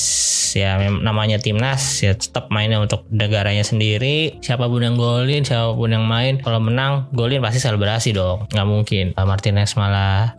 Ya 0.53 0.77
namanya 0.77 1.41
timnas. 1.41 2.05
Ya 2.05 2.13
tetap 2.13 2.53
mainnya 2.53 2.77
untuk 2.77 3.09
negaranya 3.09 3.65
sendiri. 3.65 4.37
Siapa 4.39 4.69
pun 4.69 4.85
yang 4.85 4.95
golin 4.95 5.41
siapa 5.41 5.73
pun 5.73 5.89
yang 5.89 6.05
main. 6.05 6.37
Kalau 6.39 6.61
menang 6.61 7.09
golin 7.11 7.41
pasti 7.41 7.57
selebrasi 7.57 8.13
dong. 8.13 8.45
Nggak 8.53 8.67
mungkin. 8.69 9.05
Martinez 9.17 9.73
malah 9.73 10.37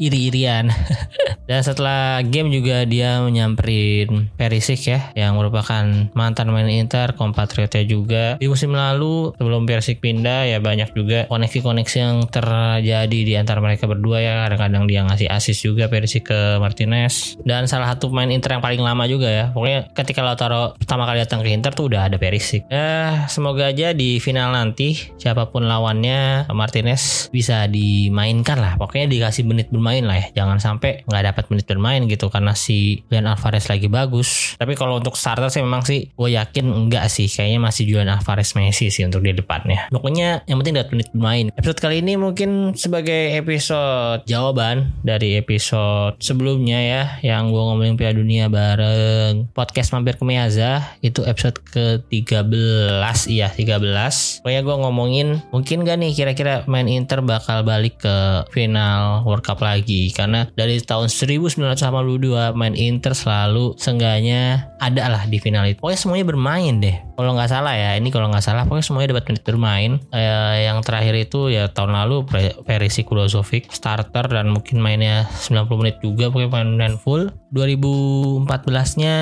dan 1.51 1.61
setelah 1.65 2.21
game 2.25 2.53
juga 2.53 2.85
dia 2.85 3.21
menyamperin 3.25 4.29
Perisic 4.37 4.89
ya 4.89 5.01
yang 5.17 5.37
merupakan 5.37 5.85
mantan 6.13 6.53
main 6.53 6.69
Inter 6.69 7.17
kompatriotnya 7.17 7.85
juga. 7.85 8.25
Di 8.37 8.47
musim 8.49 8.73
lalu 8.77 9.33
sebelum 9.37 9.65
Perisic 9.65 10.01
pindah 10.05 10.49
ya 10.49 10.59
banyak 10.61 10.93
juga 10.93 11.27
koneksi-koneksi 11.29 11.97
yang 11.97 12.17
terjadi 12.29 13.19
di 13.25 13.35
antara 13.39 13.61
mereka 13.65 13.89
berdua 13.89 14.21
ya. 14.21 14.35
Kadang-kadang 14.49 14.85
dia 14.89 15.01
ngasih 15.07 15.29
assist 15.31 15.65
juga 15.65 15.89
Perisic 15.89 16.29
ke 16.29 16.61
Martinez. 16.61 17.41
Dan 17.43 17.69
salah 17.69 17.93
satu 17.93 18.13
pemain 18.13 18.29
Inter 18.29 18.57
yang 18.57 18.63
paling 18.65 18.81
lama 18.81 19.05
juga 19.09 19.29
ya. 19.29 19.45
Pokoknya 19.53 19.89
ketika 19.93 20.21
Lautaro 20.25 20.77
pertama 20.77 21.09
kali 21.09 21.25
datang 21.25 21.41
ke 21.41 21.53
Inter 21.53 21.73
tuh 21.73 21.89
udah 21.93 22.09
ada 22.09 22.17
Perisic. 22.17 22.67
Ya 22.69 23.25
semoga 23.29 23.69
aja 23.71 23.93
di 23.93 24.21
final 24.21 24.53
nanti 24.53 24.97
siapa 25.21 25.49
pun 25.49 25.65
lawannya 25.69 26.49
Martinez 26.53 27.29
bisa 27.33 27.69
dimainkan 27.69 28.61
lah. 28.61 28.77
Pokoknya 28.77 29.09
dikasih 29.09 29.45
menit 29.45 29.69
bermain 29.69 30.05
lah 30.05 30.21
ya 30.21 30.24
jangan 30.33 30.57
sampai 30.57 31.05
nggak 31.05 31.25
dapat 31.35 31.45
menit 31.53 31.67
bermain 31.69 32.03
gitu 32.09 32.33
karena 32.33 32.57
si 32.57 33.05
Julian 33.13 33.29
Alvarez 33.29 33.69
lagi 33.69 33.93
bagus. 33.93 34.57
Tapi 34.57 34.73
kalau 34.73 34.97
untuk 34.97 35.19
starter 35.21 35.53
sih 35.53 35.61
memang 35.61 35.85
sih 35.85 36.09
gue 36.15 36.31
yakin 36.33 36.65
enggak 36.65 37.13
sih. 37.13 37.29
Kayaknya 37.29 37.61
masih 37.61 37.85
Julian 37.85 38.11
Alvarez 38.15 38.57
Messi 38.57 38.89
sih 38.89 39.05
untuk 39.05 39.21
di 39.21 39.37
depannya. 39.37 39.93
Pokoknya 39.93 40.47
yang 40.49 40.63
penting 40.63 40.81
dapat 40.81 40.91
menit 40.95 41.09
bermain. 41.13 41.47
Episode 41.59 41.81
kali 41.85 42.01
ini 42.01 42.17
mungkin 42.17 42.73
sebagai 42.79 43.37
episode 43.37 44.25
jawaban 44.25 44.95
dari 45.03 45.37
episode 45.37 46.17
sebelumnya 46.23 46.79
ya 46.81 47.03
yang 47.21 47.51
gue 47.51 47.63
ngomongin 47.63 47.95
Piala 47.99 48.15
Dunia 48.17 48.47
bareng 48.49 49.51
podcast 49.53 49.91
mampir 49.93 50.17
ke 50.17 50.25
Meaza 50.25 50.81
itu 51.03 51.27
episode 51.27 51.59
ke-13 51.69 53.19
iya 53.29 53.51
13 53.51 54.45
pokoknya 54.45 54.63
gue 54.63 54.77
ngomongin 54.87 55.29
mungkin 55.51 55.83
gak 55.83 55.99
nih 55.99 56.13
kira-kira 56.15 56.55
main 56.71 56.87
Inter 56.87 57.21
bakal 57.21 57.67
balik 57.67 57.99
ke 57.99 58.47
final 58.55 59.27
World 59.27 59.43
Cup 59.43 59.61
lagi 59.61 60.14
karena 60.15 60.49
dari 60.55 60.79
tahun 60.79 61.11
1982 61.11 62.55
main 62.55 62.75
Inter 62.79 63.13
selalu 63.13 63.75
sengganya 63.77 64.71
ada 64.91 65.03
lah 65.09 65.23
di 65.25 65.41
final 65.41 65.65
itu. 65.65 65.81
Pokoknya 65.81 66.01
semuanya 66.01 66.27
bermain 66.29 66.75
deh. 66.81 66.97
Kalau 67.15 67.31
nggak 67.39 67.51
salah 67.51 67.75
ya 67.79 67.95
ini 67.95 68.11
kalau 68.11 68.27
nggak 68.27 68.43
salah 68.43 68.67
pokoknya 68.67 68.87
semuanya 68.87 69.09
dapat 69.15 69.25
menit 69.31 69.43
bermain. 69.47 69.93
Eh, 70.11 70.67
yang 70.67 70.83
terakhir 70.83 71.15
itu 71.15 71.49
ya 71.49 71.71
tahun 71.71 71.95
lalu 71.95 72.27
Perisic 72.67 73.07
Kulozovic 73.07 73.71
starter 73.71 74.27
dan 74.27 74.51
mungkin 74.51 74.83
mainnya 74.83 75.31
90 75.47 75.81
menit 75.81 75.97
juga 76.03 76.29
pokoknya 76.29 76.51
main 76.75 76.99
full. 76.99 77.31
2014-nya 77.55 79.17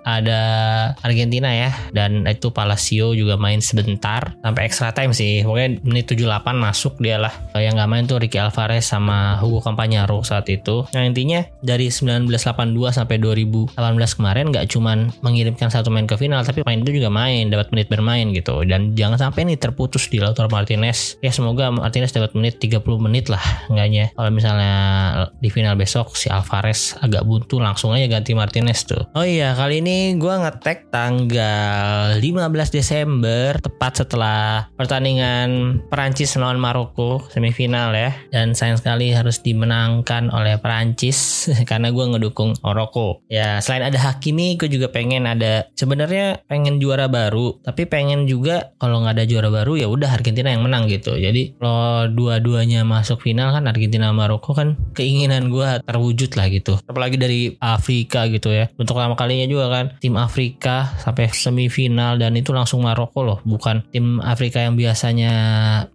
ada 0.00 0.42
Argentina 1.04 1.52
ya 1.52 1.76
dan 1.92 2.24
itu 2.24 2.48
Palacio 2.48 3.12
juga 3.12 3.36
main 3.36 3.60
sebentar 3.60 4.32
sampai 4.40 4.62
extra 4.64 4.96
time 4.96 5.12
sih. 5.12 5.44
Pokoknya 5.44 5.84
menit 5.84 6.08
78 6.08 6.56
masuk 6.56 6.96
dia 7.04 7.20
lah. 7.20 7.36
Yang 7.52 7.76
nggak 7.76 7.90
main 7.92 8.04
tuh 8.08 8.16
Ricky 8.16 8.40
Alvarez 8.40 8.88
sama 8.88 9.36
Hugo 9.44 9.60
Campagnaro 9.60 10.24
saat 10.24 10.48
itu. 10.48 10.88
Nah 10.96 11.04
intinya 11.04 11.44
dari 11.60 11.92
1982 11.92 12.96
sampai 12.96 13.20
2018 13.20 13.76
kemarin 14.16 14.48
nggak 14.48 14.66
cuman 14.96 15.12
mengirimkan 15.20 15.68
satu 15.68 15.92
main 15.92 16.08
ke 16.08 16.16
final 16.16 16.40
tapi 16.40 16.64
main 16.64 16.80
itu 16.80 16.96
juga 16.96 17.12
main 17.12 17.52
dapat 17.52 17.68
menit 17.72 17.92
bermain 17.92 18.32
gitu 18.32 18.64
dan 18.64 18.96
jangan 18.96 19.20
sampai 19.20 19.44
nih 19.44 19.60
terputus 19.60 20.08
di 20.08 20.22
Lautaro 20.22 20.48
Martinez 20.48 21.20
ya 21.20 21.28
semoga 21.28 21.68
Martinez 21.68 22.16
dapat 22.16 22.32
menit 22.32 22.56
30 22.56 22.80
menit 22.96 23.28
lah 23.28 23.42
enggaknya 23.68 24.10
kalau 24.16 24.30
misalnya 24.32 24.74
di 25.36 25.52
final 25.52 25.76
besok 25.76 26.16
si 26.16 26.32
Alvarez 26.32 26.96
agak 27.04 27.26
buntu 27.28 27.60
langsung 27.60 27.92
aja 27.92 28.08
ganti 28.08 28.32
Martinez 28.32 28.86
tuh. 28.86 29.02
Oh 29.12 29.26
iya, 29.26 29.52
kali 29.52 29.84
ini 29.84 30.16
gue 30.16 30.30
ngetek 30.30 30.88
tanggal 30.88 32.16
15 32.18 32.76
Desember 32.76 33.58
tepat 33.58 34.06
setelah 34.06 34.70
pertandingan 34.78 35.80
Perancis 35.90 36.32
melawan 36.38 36.60
Maroko 36.60 37.24
semifinal 37.28 37.92
ya. 37.92 38.14
Dan 38.30 38.56
sayang 38.56 38.78
sekali 38.80 39.12
harus 39.12 39.42
dimenangkan 39.42 40.32
oleh 40.32 40.56
Perancis 40.60 41.46
karena 41.70 41.90
gue 41.90 42.04
ngedukung 42.16 42.56
Maroko. 42.62 43.20
Ya, 43.26 43.58
selain 43.60 43.90
ada 43.90 43.98
Hakimi, 43.98 44.54
gue 44.56 44.70
pengen 44.92 45.24
ada 45.24 45.72
sebenarnya 45.72 46.44
pengen 46.44 46.76
juara 46.76 47.08
baru, 47.08 47.56
tapi 47.64 47.88
pengen 47.88 48.28
juga 48.28 48.76
kalau 48.76 49.00
nggak 49.00 49.16
ada 49.16 49.24
juara 49.24 49.48
baru 49.48 49.80
ya 49.80 49.88
udah 49.88 50.12
Argentina 50.12 50.52
yang 50.52 50.62
menang 50.62 50.86
gitu. 50.92 51.16
Jadi 51.16 51.56
kalau 51.56 52.12
dua-duanya 52.12 52.84
masuk 52.84 53.24
final 53.24 53.56
kan 53.56 53.64
Argentina 53.64 54.12
Maroko 54.12 54.52
kan 54.52 54.76
keinginan 54.92 55.48
gue 55.48 55.80
terwujud 55.82 56.36
lah 56.36 56.46
gitu. 56.52 56.76
Apalagi 56.84 57.16
dari 57.16 57.56
Afrika 57.58 58.28
gitu 58.28 58.52
ya. 58.52 58.68
Untuk 58.76 58.96
pertama 59.00 59.16
kalinya 59.16 59.48
juga 59.48 59.72
kan 59.72 59.84
tim 59.98 60.20
Afrika 60.20 60.92
sampai 61.00 61.32
semifinal 61.32 62.20
dan 62.20 62.36
itu 62.36 62.52
langsung 62.52 62.84
Maroko 62.84 63.24
loh, 63.24 63.38
bukan 63.42 63.82
tim 63.90 64.20
Afrika 64.20 64.60
yang 64.60 64.76
biasanya 64.76 65.32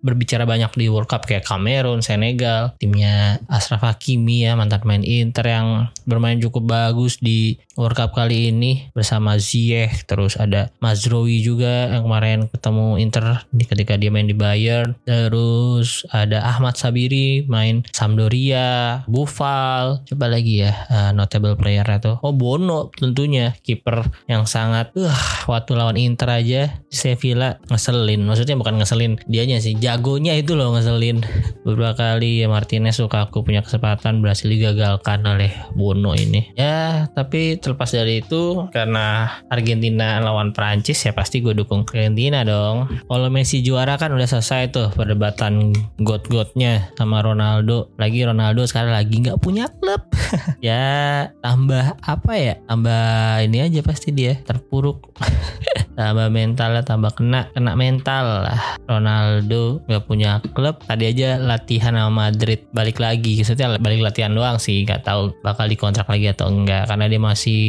berbicara 0.01 0.50
banyak 0.50 0.73
di 0.73 0.85
World 0.89 1.09
Cup 1.11 1.29
kayak 1.29 1.45
Kamerun, 1.45 2.01
Senegal, 2.01 2.73
timnya 2.79 3.38
Ashraf 3.51 3.83
Hakimi 3.85 4.47
ya 4.47 4.55
mantan 4.55 4.81
main 4.88 5.03
Inter 5.03 5.45
yang 5.45 5.67
bermain 6.07 6.39
cukup 6.39 6.63
bagus 6.71 7.19
di 7.19 7.59
World 7.75 7.97
Cup 7.97 8.15
kali 8.15 8.53
ini 8.53 8.71
bersama 8.96 9.36
Ziyech 9.40 10.06
terus 10.06 10.36
ada 10.36 10.72
Mazrowi 10.84 11.44
juga 11.44 11.92
yang 11.92 12.04
kemarin 12.08 12.40
ketemu 12.51 12.86
Inter 13.01 13.25
di 13.51 13.63
ketika 13.68 13.96
dia 13.96 14.12
main 14.13 14.28
di 14.28 14.36
Bayern. 14.36 14.98
Terus 15.08 16.04
ada 16.12 16.44
Ahmad 16.46 16.75
Sabiri 16.78 17.46
main 17.48 17.84
Sampdoria, 17.92 19.01
Buffal, 19.08 20.04
coba 20.08 20.25
lagi 20.32 20.63
ya 20.66 20.74
uh, 20.90 21.12
notable 21.16 21.56
player 21.58 21.86
itu. 21.86 22.18
Oh 22.22 22.34
Bono 22.36 22.90
tentunya 22.94 23.56
kiper 23.62 24.08
yang 24.28 24.46
sangat 24.48 24.94
uh 24.98 25.48
waktu 25.48 25.75
lawan 25.75 25.98
Inter 25.98 26.30
aja 26.32 26.82
Sevilla 26.92 27.58
ngeselin. 27.70 28.24
Maksudnya 28.25 28.56
bukan 28.58 28.82
ngeselin 28.82 29.18
dianya 29.25 29.58
sih, 29.63 29.78
jagonya 29.78 30.38
itu 30.38 30.54
loh 30.58 30.74
ngeselin. 30.75 31.24
Beberapa 31.63 31.98
kali 31.98 32.44
ya 32.44 32.48
Martinez 32.50 32.98
suka 32.98 33.30
aku 33.30 33.46
punya 33.46 33.62
kesempatan 33.62 34.20
berhasil 34.20 34.50
digagalkan 34.50 35.24
oleh 35.25 35.51
Bono 35.74 36.13
ini. 36.13 36.51
Ya, 36.58 37.08
tapi 37.13 37.58
terlepas 37.58 37.94
dari 37.94 38.22
itu 38.22 38.61
karena 38.70 39.39
Argentina 39.50 40.22
lawan 40.22 40.53
Prancis 40.53 41.01
ya 41.01 41.15
pasti 41.18 41.41
gue 41.41 41.58
dukung 41.58 41.88
Argentina 41.89 42.46
dong. 42.46 42.86
Kalau 43.10 43.27
Messi 43.34 43.65
juara 43.65 43.98
kan 43.98 44.13
udah 44.13 44.30
selesai 44.30 44.70
tuh 44.70 44.88
perdebatan 44.94 45.74
god-godnya 45.98 46.94
sama 46.94 47.25
Ronaldo. 47.25 47.89
Lagi 47.98 48.22
Ronaldo 48.22 48.68
sekarang 48.70 48.94
lagi 48.94 49.18
nggak 49.24 49.41
punya 49.41 49.65
klub. 49.82 50.06
ya 50.62 51.25
tambah 51.41 51.98
apa 52.06 52.34
ya? 52.38 52.56
Tambah 52.70 53.03
ini 53.50 53.58
aja 53.65 53.80
pasti 53.82 54.13
dia 54.13 54.38
terpuruk. 54.46 55.10
tambah 55.96 56.27
mentalnya 56.32 56.82
tambah 56.82 57.12
kena 57.13 57.51
kena 57.53 57.75
mental 57.75 58.48
lah 58.48 58.60
Ronaldo 58.88 59.84
nggak 59.86 60.03
punya 60.08 60.39
klub 60.56 60.80
tadi 60.88 61.12
aja 61.12 61.38
latihan 61.38 61.94
sama 61.94 62.32
Madrid 62.32 62.65
balik 62.72 62.98
lagi 62.98 63.38
maksudnya 63.39 63.77
balik 63.77 64.01
latihan 64.01 64.32
doang 64.32 64.58
sih 64.58 64.88
nggak 64.88 65.03
tahu 65.06 65.36
bakal 65.44 65.68
dikontrak 65.68 66.08
lagi 66.08 66.32
atau 66.32 66.48
enggak 66.50 66.88
karena 66.88 67.06
dia 67.12 67.22
masih 67.22 67.63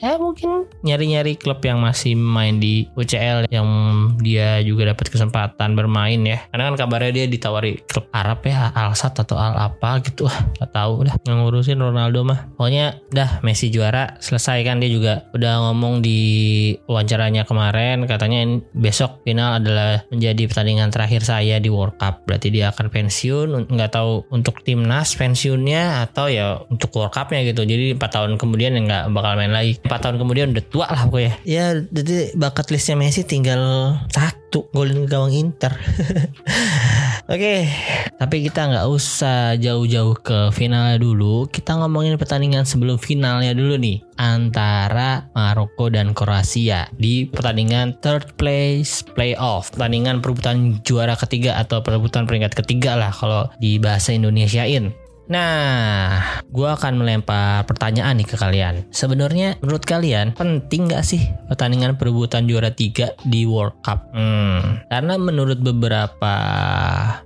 ya 0.00 0.16
mungkin. 0.30 0.70
Nyari-nyari 0.86 1.34
klub 1.34 1.58
yang 1.66 1.82
masih 1.82 2.14
main 2.14 2.62
di 2.62 2.86
UCL 2.94 3.50
yang 3.50 3.66
dia 4.22 4.62
juga 4.62 4.94
dapat 4.94 5.10
kesempatan 5.10 5.74
bermain 5.74 6.22
ya. 6.22 6.46
Karena 6.54 6.70
kan 6.70 6.86
kabarnya 6.86 7.10
dia 7.10 7.26
ditawari 7.26 7.82
klub 7.90 8.06
Arab 8.14 8.46
ya 8.46 8.70
Al 8.70 8.94
Sadd 8.94 9.26
atau 9.26 9.34
Al 9.34 9.58
apa 9.58 9.98
gitu 10.06 10.30
nggak 10.30 10.70
tahu 10.70 11.04
udah 11.04 11.14
ngurusin 11.26 11.82
Ronaldo 11.82 12.22
mah. 12.22 12.46
Pokoknya 12.54 13.02
dah 13.10 13.42
Messi 13.42 13.74
juara 13.74 14.14
selesai 14.22 14.62
kan. 14.62 14.78
Dia 14.78 14.90
juga 14.90 15.26
udah 15.34 15.70
ngomong 15.70 15.98
di 16.00 16.20
wawancaranya 16.86 17.42
kemarin 17.44 18.06
katanya 18.06 18.62
besok 18.72 19.26
final 19.26 19.58
adalah 19.58 20.06
menjadi 20.14 20.46
pertandingan 20.46 20.94
terakhir 20.94 21.26
saya 21.26 21.58
di 21.58 21.68
World 21.68 21.98
Cup. 21.98 22.22
Berarti 22.24 22.54
dia 22.54 22.70
akan 22.70 22.86
pensiun 22.88 23.66
nggak 23.66 23.90
tahu 23.90 24.30
untuk 24.30 24.62
timnas 24.62 25.18
pensiunnya 25.18 26.06
atau 26.06 26.30
ya 26.30 26.62
untuk 26.70 26.94
World 26.94 27.12
Cupnya 27.12 27.42
gitu. 27.42 27.66
Jadi 27.66 27.98
empat 27.98 28.14
tahun 28.14 28.38
kemudian 28.38 28.78
ya 28.78 28.80
nggak 28.86 29.04
bakal 29.10 29.34
main 29.34 29.50
lagi. 29.50 29.80
4 29.80 29.90
tahun 29.98 30.16
kemudian 30.20 30.52
udah 30.52 30.64
tua 30.68 30.86
lah 30.92 31.08
pokoknya. 31.08 31.34
Ya 31.48 31.80
jadi 31.80 32.36
bakat 32.36 32.68
listnya 32.68 33.00
Messi 33.00 33.24
tinggal 33.24 33.96
satu 34.12 34.68
golin 34.76 35.08
ke 35.08 35.16
gawang 35.16 35.32
Inter. 35.32 35.72
Oke, 37.30 37.38
okay, 37.46 37.60
tapi 38.18 38.42
kita 38.42 38.66
nggak 38.66 38.90
usah 38.90 39.54
jauh-jauh 39.54 40.18
ke 40.18 40.50
finalnya 40.50 40.98
dulu. 40.98 41.46
Kita 41.46 41.78
ngomongin 41.78 42.18
pertandingan 42.18 42.66
sebelum 42.66 42.98
finalnya 42.98 43.54
dulu 43.54 43.78
nih 43.78 44.02
antara 44.18 45.30
Maroko 45.30 45.86
dan 45.94 46.10
Kroasia 46.10 46.90
di 46.98 47.30
pertandingan 47.30 48.02
third 48.02 48.34
place 48.34 49.06
playoff, 49.14 49.70
pertandingan 49.70 50.18
perebutan 50.18 50.82
juara 50.82 51.14
ketiga 51.14 51.54
atau 51.62 51.86
perebutan 51.86 52.26
peringkat 52.26 52.50
ketiga 52.58 52.98
lah 52.98 53.14
kalau 53.14 53.46
di 53.62 53.78
bahasa 53.78 54.10
Indonesiain. 54.10 54.90
Nah, 55.30 56.42
gue 56.50 56.66
akan 56.66 56.98
melempar 56.98 57.62
pertanyaan 57.62 58.18
nih 58.18 58.26
ke 58.26 58.34
kalian. 58.34 58.90
Sebenarnya 58.90 59.62
menurut 59.62 59.86
kalian 59.86 60.34
penting 60.34 60.90
gak 60.90 61.06
sih 61.06 61.30
pertandingan 61.46 61.94
perebutan 61.94 62.50
juara 62.50 62.74
tiga 62.74 63.14
di 63.22 63.46
World 63.46 63.78
Cup? 63.86 64.10
Hmm, 64.10 64.82
karena 64.90 65.14
menurut 65.22 65.62
beberapa 65.62 66.34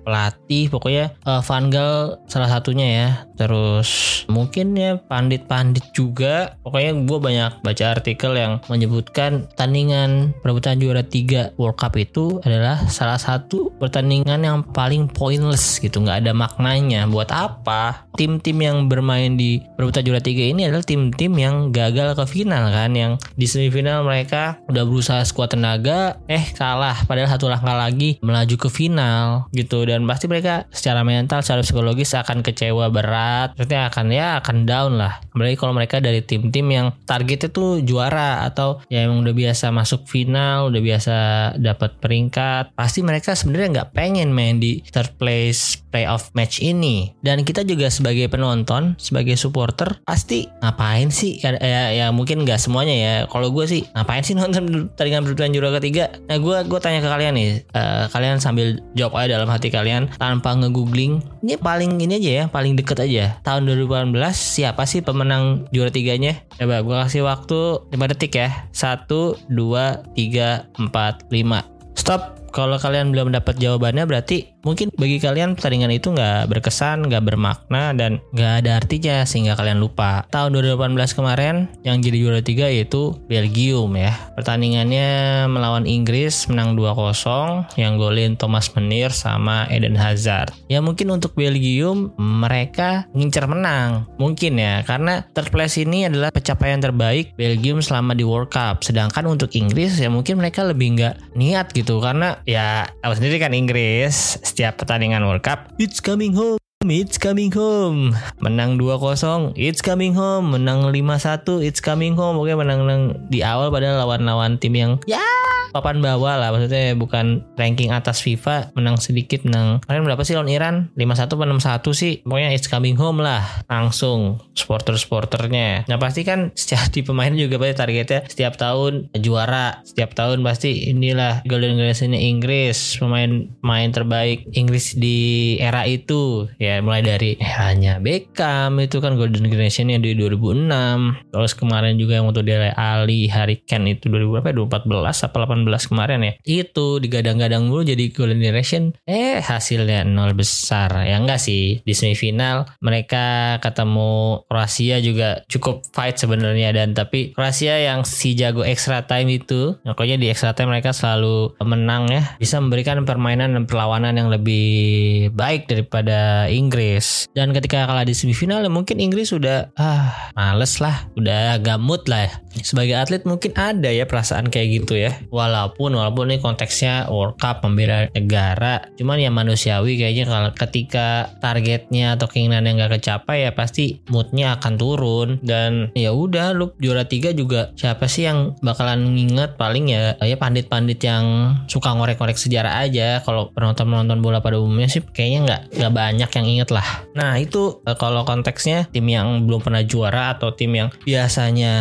pelatih, 0.05 0.69
pokoknya 0.69 1.17
uh, 1.25 1.41
Van 1.41 1.73
Gaal 1.73 2.21
salah 2.29 2.53
satunya 2.53 2.87
ya. 2.93 3.09
Terus 3.35 4.23
mungkin 4.31 4.79
ya 4.79 4.99
pandit-pandit 4.99 5.91
juga. 5.95 6.57
Pokoknya 6.63 6.93
gue 6.95 7.19
banyak 7.19 7.53
baca 7.61 7.85
artikel 7.91 8.33
yang 8.39 8.63
menyebutkan 8.71 9.51
pertandingan 9.53 10.35
perebutan 10.41 10.79
juara 10.79 11.03
tiga 11.03 11.51
World 11.59 11.79
Cup 11.79 11.95
itu 11.99 12.39
adalah 12.43 12.79
salah 12.91 13.19
satu 13.19 13.75
pertandingan 13.79 14.41
yang 14.43 14.59
paling 14.63 15.11
pointless 15.11 15.79
gitu, 15.83 16.03
nggak 16.03 16.27
ada 16.27 16.33
maknanya. 16.33 17.07
Buat 17.11 17.31
apa? 17.35 18.05
tim-tim 18.15 18.63
yang 18.63 18.87
bermain 18.87 19.35
di 19.35 19.59
perebutan 19.75 20.07
juara 20.07 20.23
tiga 20.23 20.47
ini 20.47 20.71
adalah 20.71 20.87
tim-tim 20.87 21.35
yang 21.35 21.75
gagal 21.75 22.15
ke 22.15 22.25
final 22.31 22.71
kan 22.71 22.95
yang 22.95 23.13
di 23.35 23.47
semifinal 23.51 24.07
mereka 24.07 24.63
udah 24.71 24.87
berusaha 24.87 25.23
skuad 25.27 25.55
tenaga 25.55 26.19
eh 26.31 26.43
kalah 26.55 27.03
padahal 27.11 27.27
satu 27.27 27.51
langkah 27.51 27.75
lagi 27.75 28.17
melaju 28.23 28.57
ke 28.57 28.69
final 28.71 29.51
gitu 29.51 29.83
dan 29.83 30.07
pasti 30.07 30.31
mereka 30.31 30.65
secara 30.71 31.03
mental 31.03 31.43
secara 31.43 31.67
psikologis 31.67 32.15
akan 32.15 32.47
kecewa 32.47 32.89
berat 32.89 33.24
maksudnya 33.57 33.81
akan 33.89 34.07
ya 34.13 34.29
akan 34.39 34.57
down 34.69 34.93
lah 35.01 35.19
apalagi 35.33 35.57
kalau 35.59 35.73
mereka 35.75 35.99
dari 35.99 36.21
tim-tim 36.23 36.67
yang 36.71 36.87
targetnya 37.09 37.51
tuh 37.51 37.81
juara 37.81 38.45
atau 38.47 38.83
ya 38.93 39.09
emang 39.09 39.25
udah 39.25 39.35
biasa 39.35 39.73
masuk 39.75 40.07
final 40.07 40.69
udah 40.71 40.83
biasa 40.83 41.17
dapat 41.59 41.97
peringkat 41.99 42.71
pasti 42.77 43.01
mereka 43.01 43.33
sebenarnya 43.33 43.69
nggak 43.81 43.91
pengen 43.97 44.31
main 44.31 44.61
di 44.61 44.85
third 44.93 45.17
place 45.17 45.83
playoff 45.95 46.35
match 46.35 46.59
ini 46.59 47.15
dan 47.23 47.47
kita 47.47 47.63
juga 47.63 47.87
sebagai 47.87 48.27
penonton, 48.27 48.99
sebagai 48.99 49.39
supporter 49.39 50.03
pasti 50.03 50.51
ngapain 50.59 51.15
sih? 51.15 51.39
Ya, 51.39 51.55
ya, 51.63 51.83
ya 51.95 52.07
mungkin 52.11 52.43
nggak 52.43 52.59
semuanya 52.59 52.95
ya. 52.99 53.15
Kalau 53.31 53.55
gue 53.55 53.65
sih 53.71 53.87
ngapain 53.95 54.27
sih 54.27 54.35
nonton 54.39 54.91
pertandingan 54.93 55.23
pertandingan 55.23 55.55
juara 55.55 55.71
ketiga? 55.79 56.11
Nah 56.27 56.43
gue 56.43 56.57
gue 56.67 56.81
tanya 56.83 56.99
ke 56.99 57.09
kalian 57.09 57.33
nih, 57.39 57.49
uh, 57.73 58.11
kalian 58.11 58.43
sambil 58.43 58.83
jawab 58.99 59.23
aja 59.23 59.39
dalam 59.39 59.47
hati 59.47 59.71
kalian 59.71 60.11
tanpa 60.19 60.59
ngegoogling. 60.59 61.23
Ini 61.47 61.55
paling 61.63 62.03
ini 62.03 62.19
aja 62.19 62.31
ya, 62.31 62.45
paling 62.51 62.75
deket 62.75 62.99
aja. 63.15 63.39
Tahun 63.47 63.63
2018 63.71 64.11
siapa 64.35 64.83
sih 64.85 65.01
pemenang 65.01 65.71
juara 65.71 65.95
tiganya? 65.95 66.43
Coba 66.59 66.83
gue 66.83 66.97
kasih 67.07 67.23
waktu 67.23 67.87
5 67.95 68.11
detik 68.11 68.35
ya. 68.35 68.67
1, 68.75 69.07
2, 69.47 70.03
3, 70.19 70.67
4, 70.75 71.31
5. 71.31 71.63
Stop. 71.95 72.44
Kalau 72.55 72.79
kalian 72.79 73.11
belum 73.11 73.35
dapat 73.35 73.59
jawabannya 73.59 74.07
berarti 74.07 74.55
mungkin 74.63 74.95
bagi 74.95 75.19
kalian 75.19 75.59
pertandingan 75.59 75.91
itu 75.91 76.15
nggak 76.15 76.47
berkesan, 76.47 77.11
nggak 77.11 77.27
bermakna 77.27 77.91
dan 77.99 78.23
nggak 78.31 78.63
ada 78.63 78.79
artinya 78.79 79.27
sehingga 79.27 79.59
kalian 79.59 79.83
lupa. 79.83 80.23
Tahun 80.31 80.55
2018 80.55 81.19
kemarin 81.19 81.67
yang 81.83 81.99
jadi 81.99 82.15
juara 82.15 82.41
tiga 82.47 82.71
yaitu 82.71 83.19
Belgium 83.27 83.91
ya. 83.99 84.15
Pertandingannya 84.39 85.45
melawan 85.51 85.83
Inggris 85.83 86.47
menang 86.47 86.79
2-0 86.79 87.75
yang 87.75 87.99
golin 87.99 88.39
Thomas 88.39 88.71
Menir 88.79 89.11
sama 89.11 89.67
Eden 89.75 89.99
Hazard. 89.99 90.55
Ya 90.71 90.79
mungkin 90.79 91.11
untuk 91.11 91.35
Belgium 91.35 92.15
mereka 92.15 93.11
ngincer 93.19 93.51
menang. 93.51 94.07
Mungkin 94.23 94.63
ya 94.63 94.87
karena 94.87 95.27
third 95.35 95.51
place 95.51 95.83
ini 95.83 96.07
adalah 96.07 96.31
pencapaian 96.31 96.79
terbaik 96.79 97.35
Belgium 97.35 97.83
selama 97.83 98.15
di 98.15 98.23
World 98.23 98.55
Cup. 98.55 98.87
Sedangkan 98.87 99.27
untuk 99.27 99.51
Inggris 99.59 99.99
ya 99.99 100.07
mungkin 100.07 100.39
mereka 100.39 100.63
lebih 100.63 100.95
nggak 100.95 101.35
niat 101.35 101.75
gitu 101.75 101.99
karena 101.99 102.39
ya 102.49 102.89
tahu 103.01 103.13
sendiri 103.17 103.37
kan 103.41 103.53
Inggris 103.53 104.41
setiap 104.41 104.81
pertandingan 104.81 105.25
World 105.25 105.45
Cup. 105.45 105.73
It's 105.77 106.01
coming 106.01 106.33
home. 106.33 106.64
It's 106.85 107.17
coming 107.17 107.49
home. 107.49 108.13
Menang 108.45 108.77
2-0, 108.77 109.57
it's 109.57 109.81
coming 109.81 110.13
home. 110.13 110.53
Menang 110.53 110.93
5-1, 110.93 111.65
it's 111.65 111.81
coming 111.81 112.13
home. 112.13 112.37
Oke, 112.37 112.53
menang-menang 112.53 113.25
di 113.33 113.41
awal 113.41 113.73
pada 113.73 113.97
lawan-lawan 114.05 114.61
tim 114.61 114.77
yang 114.77 114.93
ya. 115.09 115.25
papan 115.73 116.05
bawah 116.05 116.37
lah. 116.37 116.53
Maksudnya 116.53 116.93
bukan 116.95 117.43
ranking 117.57 117.89
atas 117.89 118.21
FIFA. 118.21 118.77
Menang 118.77 119.01
sedikit 119.01 119.43
menang. 119.49 119.81
Kalian 119.89 120.05
berapa 120.05 120.23
sih 120.23 120.37
lawan 120.37 120.53
Iran? 120.53 120.93
5-1 120.95 121.25
atau 121.25 121.37
6-1 121.41 121.97
sih? 121.97 122.13
Pokoknya 122.23 122.53
it's 122.53 122.69
coming 122.69 123.01
home 123.01 123.25
lah. 123.25 123.43
Langsung. 123.67 124.45
Supporter-supporternya. 124.53 125.89
Nah 125.89 125.99
pasti 125.99 126.23
kan 126.23 126.53
secara 126.55 126.87
di 126.93 127.01
pemain 127.03 127.33
juga 127.35 127.59
pasti 127.59 127.75
targetnya 127.81 128.21
setiap 128.29 128.55
tahun 128.61 129.09
juara. 129.19 129.83
Setiap 129.83 130.13
tahun 130.15 130.47
pasti 130.47 130.93
inilah 130.93 131.43
golden 131.49 131.81
generation 131.81 132.15
Inggris. 132.15 133.01
Pemain 133.01 133.51
main 133.65 133.91
terbaik 133.91 134.47
Inggris 134.55 134.95
di 134.95 135.57
era 135.59 135.89
itu 135.89 136.47
ya 136.63 136.74
mulai 136.81 137.03
dari 137.05 137.37
eranya 137.39 138.01
Beckham 138.01 138.81
itu 138.81 138.99
kan 138.99 139.15
golden 139.15 139.47
generationnya 139.47 140.01
di 140.01 140.17
2006 140.17 141.31
terus 141.31 141.53
kemarin 141.55 141.95
juga 142.01 142.19
yang 142.19 142.31
untuk 142.31 142.47
Dele 142.47 142.73
Ali 142.75 143.27
Harry 143.29 143.61
Kane 143.63 143.99
itu 143.99 144.11
2014 144.11 145.27
apa 145.27 145.37
18 145.45 145.91
kemarin 145.91 146.21
ya. 146.23 146.33
Itu 146.43 146.99
digadang-gadang 146.99 147.67
dulu 147.67 147.83
jadi 147.87 148.05
golden 148.11 148.41
generation. 148.41 148.95
Eh 149.05 149.39
hasilnya 149.43 150.07
nol 150.07 150.35
besar. 150.35 151.05
Ya 151.05 151.19
enggak 151.19 151.43
sih 151.43 151.83
di 151.83 151.95
semifinal 151.95 152.71
mereka 152.81 153.59
ketemu 153.61 154.45
Kroasia 154.47 154.99
juga 155.03 155.43
cukup 155.51 155.87
fight 155.91 156.19
sebenarnya 156.19 156.71
dan 156.75 156.93
tapi 156.95 157.35
Kroasia 157.35 157.81
yang 157.81 158.07
si 158.07 158.35
jago 158.39 158.63
extra 158.63 159.05
time 159.05 159.31
itu 159.35 159.77
pokoknya 159.83 160.17
di 160.21 160.31
extra 160.31 160.55
time 160.55 160.71
mereka 160.73 160.95
selalu 160.95 161.55
menang 161.63 162.11
ya. 162.11 162.23
Bisa 162.39 162.59
memberikan 162.63 163.03
permainan 163.03 163.55
dan 163.55 163.65
perlawanan 163.67 164.15
yang 164.17 164.29
lebih 164.31 165.31
baik 165.35 165.67
daripada 165.67 166.47
Inggris. 166.65 167.29
Dan 167.37 167.53
ketika 167.53 167.85
kalah 167.85 168.09
di 168.09 168.17
semifinal 168.17 168.65
mungkin 168.73 168.97
Inggris 168.99 169.31
sudah 169.31 169.69
ah 169.77 170.33
males 170.33 170.81
lah, 170.81 171.07
udah 171.15 171.61
gamut 171.61 172.09
lah. 172.09 172.29
Ya. 172.29 172.33
Sebagai 172.65 172.97
atlet 172.97 173.23
mungkin 173.29 173.53
ada 173.55 173.93
ya 173.93 174.09
perasaan 174.09 174.49
kayak 174.49 174.83
gitu 174.83 174.97
ya. 174.97 175.13
Walaupun 175.29 175.93
walaupun 175.93 176.33
ini 176.33 176.41
konteksnya 176.41 177.11
World 177.13 177.37
Cup 177.37 177.61
membela 177.63 178.09
negara, 178.17 178.89
cuman 178.97 179.21
ya 179.21 179.31
manusiawi 179.31 180.01
kayaknya 180.01 180.25
kalau 180.25 180.51
ketika 180.55 181.35
targetnya 181.43 182.17
atau 182.17 182.27
keinginan 182.31 182.65
yang 182.65 182.81
gak 182.81 183.01
kecapai 183.01 183.45
ya 183.45 183.51
pasti 183.53 184.01
moodnya 184.09 184.57
akan 184.57 184.75
turun 184.79 185.29
dan 185.43 185.91
ya 185.93 186.15
udah 186.15 186.55
lu 186.55 186.73
juara 186.79 187.05
tiga 187.05 187.35
juga 187.35 187.75
siapa 187.75 188.07
sih 188.07 188.27
yang 188.31 188.55
bakalan 188.63 189.15
nginget 189.15 189.59
paling 189.59 189.91
ya 189.91 190.17
ya 190.23 190.37
pandit-pandit 190.39 191.01
yang 191.03 191.55
suka 191.67 191.93
ngorek-ngorek 191.93 192.39
sejarah 192.39 192.81
aja 192.87 193.21
kalau 193.27 193.51
penonton-penonton 193.53 194.23
bola 194.23 194.41
pada 194.41 194.57
umumnya 194.57 194.89
sih 194.89 195.03
kayaknya 195.03 195.41
nggak 195.45 195.61
nggak 195.81 195.93
banyak 195.93 196.31
yang 196.31 196.47
inget 196.55 196.71
lah. 196.71 196.87
Nah 197.19 197.37
itu 197.41 197.83
eh, 197.85 197.97
kalau 197.99 198.23
konteksnya 198.23 198.87
tim 198.91 199.07
yang 199.11 199.45
belum 199.45 199.61
pernah 199.65 199.83
juara 199.83 200.37
atau 200.37 200.55
tim 200.55 200.73
yang 200.75 200.89
biasanya 201.03 201.75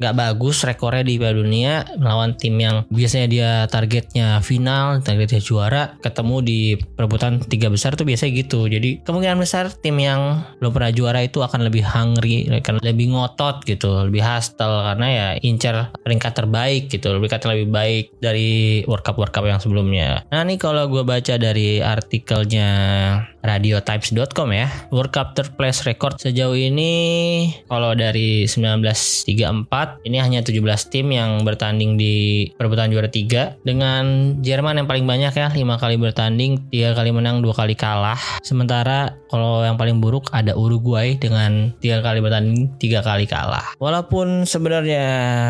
nggak 0.00 0.14
bagus 0.16 0.64
rekornya 0.64 1.04
di 1.04 1.20
Piala 1.20 1.36
Dunia 1.36 1.72
melawan 1.98 2.34
tim 2.34 2.56
yang 2.56 2.88
biasanya 2.88 3.26
dia 3.28 3.50
targetnya 3.68 4.40
final 4.40 5.04
targetnya 5.04 5.40
juara 5.40 5.96
ketemu 6.00 6.36
di 6.40 6.60
perebutan 6.76 7.42
tiga 7.44 7.68
besar 7.68 7.94
tuh 7.94 8.06
biasanya 8.08 8.32
gitu. 8.40 8.66
Jadi 8.66 9.04
kemungkinan 9.04 9.38
besar 9.38 9.68
tim 9.70 10.00
yang 10.00 10.42
belum 10.58 10.72
pernah 10.72 10.92
juara 10.94 11.20
itu 11.22 11.44
akan 11.44 11.66
lebih 11.66 11.84
hungry 11.84 12.48
akan 12.48 12.80
lebih 12.80 13.12
ngotot 13.14 13.64
gitu 13.66 14.06
lebih 14.06 14.22
hustle 14.24 14.84
karena 14.84 15.06
ya 15.10 15.28
incer 15.42 15.92
peringkat 16.02 16.32
terbaik 16.32 16.88
gitu 16.88 17.14
peringkat 17.18 17.42
lebih 17.50 17.68
baik 17.70 18.04
dari 18.18 18.82
World 18.88 19.04
Cup 19.04 19.16
World 19.20 19.34
Cup 19.34 19.44
yang 19.44 19.60
sebelumnya. 19.60 20.24
Nah 20.30 20.42
ini 20.46 20.56
kalau 20.56 20.86
gue 20.88 21.02
baca 21.02 21.34
dari 21.36 21.80
artikelnya 21.80 22.68
radiotimes.com 24.14 24.48
ya. 24.54 24.70
World 24.94 25.10
Cup 25.10 25.34
third 25.34 25.58
place 25.58 25.82
record 25.82 26.16
sejauh 26.22 26.54
ini 26.54 26.92
kalau 27.66 27.92
dari 27.98 28.46
1934 28.46 30.06
ini 30.06 30.16
hanya 30.22 30.40
17 30.40 30.62
tim 30.94 31.10
yang 31.10 31.42
bertanding 31.42 31.98
di 31.98 32.46
perebutan 32.54 32.94
juara 32.94 33.10
3 33.10 33.66
dengan 33.66 34.36
Jerman 34.40 34.78
yang 34.78 34.88
paling 34.88 35.04
banyak 35.04 35.34
ya 35.34 35.48
5 35.50 35.82
kali 35.82 35.96
bertanding, 35.98 36.70
3 36.70 36.94
kali 36.94 37.10
menang, 37.10 37.42
2 37.42 37.50
kali 37.50 37.74
kalah. 37.74 38.18
Sementara 38.46 39.18
kalau 39.26 39.66
yang 39.66 39.74
paling 39.74 39.98
buruk 39.98 40.30
ada 40.30 40.54
Uruguay 40.54 41.18
dengan 41.18 41.74
3 41.82 42.06
kali 42.06 42.22
bertanding, 42.22 42.70
3 42.78 43.02
kali 43.02 43.26
kalah. 43.26 43.74
Walaupun 43.82 44.46
sebenarnya 44.46 45.04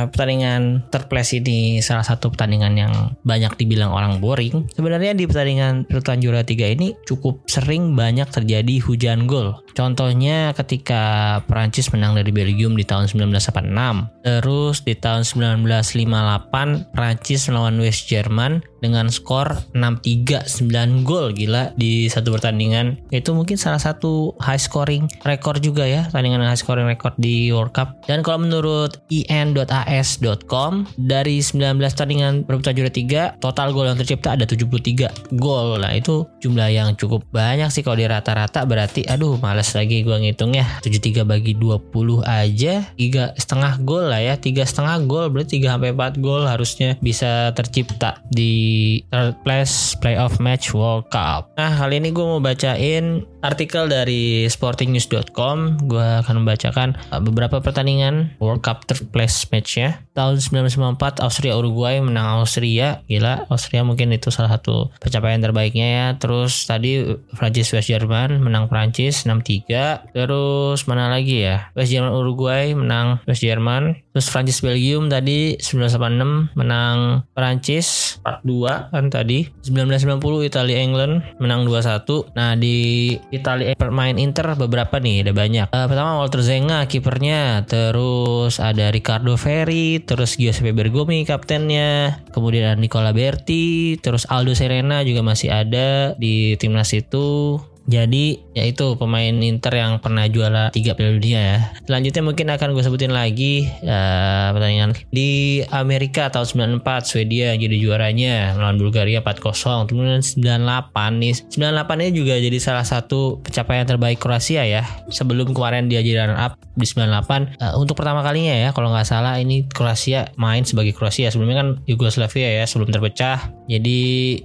pertandingan 0.09 0.88
third 0.88 1.12
place 1.12 1.37
ini 1.37 1.85
salah 1.85 2.07
satu 2.07 2.33
pertandingan 2.33 2.72
yang 2.79 2.92
banyak 3.27 3.53
dibilang 3.61 3.92
orang 3.92 4.22
boring, 4.22 4.72
sebenarnya 4.72 5.12
di 5.12 5.29
pertandingan 5.29 5.85
perebutan 5.85 6.22
juara 6.24 6.40
3 6.40 6.74
ini 6.79 6.96
cukup 7.05 7.44
sering 7.50 7.92
banyak 7.92 8.31
hujan 8.80 9.26
gol. 9.26 9.57
Contohnya 9.74 10.54
ketika 10.54 11.38
Prancis 11.50 11.90
menang 11.90 12.14
dari 12.14 12.30
Belgium 12.30 12.78
di 12.78 12.87
tahun 12.87 13.11
1986. 13.11 14.24
Terus 14.24 14.76
di 14.87 14.94
tahun 14.94 15.22
1958 15.26 16.94
Prancis 16.94 17.48
melawan 17.50 17.76
West 17.83 18.07
Jerman 18.07 18.62
dengan 18.84 19.08
skor 19.08 19.56
6-3 19.72 20.44
9 20.44 21.08
gol 21.08 21.32
gila 21.32 21.72
di 21.80 22.12
satu 22.12 22.36
pertandingan. 22.36 23.00
Itu 23.08 23.32
mungkin 23.32 23.56
salah 23.56 23.80
satu 23.80 24.36
high 24.44 24.60
scoring 24.60 25.08
rekor 25.24 25.56
juga 25.56 25.88
ya 25.88 26.04
pertandingan 26.12 26.44
high 26.44 26.60
scoring 26.60 26.84
rekor 26.84 27.16
di 27.16 27.48
World 27.48 27.72
Cup. 27.72 28.04
Dan 28.04 28.20
kalau 28.20 28.44
menurut 28.44 29.00
in.as.com 29.08 30.84
dari 31.00 31.40
19 31.40 31.80
pertandingan 31.80 32.44
perebutan 32.44 32.74
juara 32.76 32.92
3 32.92 33.40
total 33.40 33.68
gol 33.72 33.88
yang 33.88 33.96
tercipta 33.96 34.36
ada 34.36 34.44
73 34.44 35.38
gol 35.38 35.78
nah 35.78 35.94
itu 35.94 36.26
jumlah 36.42 36.68
yang 36.70 36.92
cukup 36.98 37.24
banyak 37.30 37.70
sih 37.70 37.80
kalau 37.80 37.96
di 37.98 38.06
rata-rata 38.06 38.66
berarti 38.66 39.06
aduh 39.06 39.38
males 39.38 39.70
lagi 39.72 40.02
gua 40.02 40.18
ngitung 40.18 40.52
ya. 40.52 40.66
73 40.82 41.22
bagi 41.24 41.54
20 41.54 42.24
aja 42.26 42.74
tiga 42.98 43.32
setengah 43.38 43.80
gol 43.86 44.10
lah 44.10 44.20
ya. 44.20 44.34
Tiga 44.36 44.66
setengah 44.66 45.00
gol 45.06 45.30
berarti 45.30 45.62
3 45.62 45.78
sampai 45.78 45.90
4 45.94 46.24
gol 46.24 46.42
harusnya 46.44 46.98
bisa 46.98 47.54
tercipta 47.54 48.18
di 48.28 48.73
third 49.12 49.37
place 49.46 49.94
playoff 49.98 50.38
match 50.42 50.72
World 50.72 51.08
Cup. 51.12 51.54
Nah 51.54 51.72
kali 51.74 52.00
ini 52.00 52.10
gue 52.10 52.24
mau 52.24 52.40
bacain 52.40 53.24
artikel 53.44 53.92
dari 53.92 54.48
sportingnews.com. 54.48 55.84
Gue 55.84 56.08
akan 56.24 56.42
membacakan 56.42 56.96
uh, 57.12 57.20
beberapa 57.20 57.60
pertandingan 57.60 58.32
World 58.40 58.64
Cup 58.64 58.88
third 58.88 59.12
place 59.12 59.44
matchnya. 59.52 60.00
Tahun 60.16 60.40
1994 60.40 61.20
Austria 61.20 61.52
Uruguay 61.60 62.00
menang 62.00 62.40
Austria. 62.40 63.04
Gila 63.04 63.44
Austria 63.52 63.84
mungkin 63.84 64.16
itu 64.16 64.32
salah 64.32 64.56
satu 64.56 64.88
pencapaian 64.96 65.44
terbaiknya 65.44 65.87
ya. 65.87 66.06
Terus 66.16 66.64
tadi 66.64 67.04
Prancis 67.37 67.68
West 67.76 67.92
Jerman 67.92 68.40
menang 68.40 68.72
Prancis 68.72 69.28
6-3. 69.28 70.16
Terus 70.16 70.88
mana 70.88 71.12
lagi 71.12 71.44
ya? 71.44 71.68
West 71.76 71.92
Jerman 71.92 72.16
Uruguay 72.16 72.72
menang 72.72 73.20
West 73.28 73.44
Jerman. 73.44 74.00
Terus 74.16 74.30
Prancis 74.30 74.62
Belgium 74.64 75.12
tadi 75.12 75.58
1986 75.60 76.56
menang 76.56 77.26
Prancis 77.37 78.16
4-2 78.24 78.63
kan 78.64 79.09
tadi. 79.09 79.48
1990 79.66 80.20
Italia 80.46 80.79
England 80.81 81.24
menang 81.40 81.66
2-1 81.66 82.37
nah 82.37 82.55
di 82.55 83.11
Italia 83.31 83.74
main 83.90 84.16
Inter 84.20 84.55
beberapa 84.55 85.00
nih 85.00 85.27
ada 85.27 85.33
banyak. 85.33 85.66
Uh, 85.72 85.87
pertama 85.88 86.20
Walter 86.20 86.40
Zenga 86.44 86.85
kipernya. 86.87 87.64
Terus 87.64 88.61
ada 88.61 88.92
Riccardo 88.92 89.35
Ferri 89.40 90.03
terus 90.05 90.37
Giuseppe 90.37 90.77
Bergomi 90.77 91.24
kaptennya. 91.24 92.20
Kemudian 92.31 92.79
Nicola 92.81 93.16
Berti 93.16 93.96
terus 93.98 94.29
Aldo 94.29 94.53
Serena 94.53 95.00
juga 95.07 95.24
masih 95.24 95.50
ada 95.50 96.18
di 96.18 96.59
timnas 96.61 96.92
itu. 96.92 97.59
Jadi 97.85 98.40
ya 98.54 98.64
itu 98.64 98.94
pemain 98.94 99.34
Inter 99.34 99.74
yang 99.74 99.98
pernah 99.98 100.30
juara 100.30 100.70
tiga 100.70 100.94
Piala 100.94 101.18
Dunia 101.18 101.40
ya. 101.42 101.58
Selanjutnya 101.84 102.22
mungkin 102.22 102.46
akan 102.54 102.68
gue 102.72 102.82
sebutin 102.86 103.10
lagi 103.10 103.66
uh, 103.82 104.54
pertandingan 104.54 104.94
di 105.10 105.60
Amerika 105.74 106.30
tahun 106.30 106.80
94 106.80 107.10
Swedia 107.10 107.58
jadi 107.58 107.76
juaranya 107.76 108.54
melawan 108.54 108.78
Bulgaria 108.78 109.20
4-0. 109.20 109.90
Kemudian 109.90 110.22
98 110.22 111.20
nih 111.20 111.34
98 111.50 112.02
ini 112.06 112.12
juga 112.14 112.34
jadi 112.38 112.58
salah 112.62 112.86
satu 112.86 113.42
pencapaian 113.42 113.84
terbaik 113.84 114.22
Kroasia 114.22 114.62
ya. 114.64 114.86
Sebelum 115.10 115.50
kemarin 115.50 115.90
dia 115.90 116.00
jadi 116.00 116.24
runner 116.24 116.38
up 116.38 116.54
di 116.78 116.86
98 116.86 116.98
uh, 116.98 117.70
eh, 117.70 117.74
untuk 117.78 117.94
pertama 117.94 118.22
kalinya 118.22 118.54
ya 118.54 118.70
kalau 118.74 118.90
nggak 118.90 119.06
salah 119.06 119.38
ini 119.38 119.66
Kroasia 119.70 120.34
main 120.34 120.66
sebagai 120.66 120.90
Kroasia 120.90 121.30
sebelumnya 121.30 121.62
kan 121.62 121.68
Yugoslavia 121.90 122.62
ya 122.62 122.64
sebelum 122.70 122.94
terpecah. 122.94 123.50
Jadi 123.66 124.00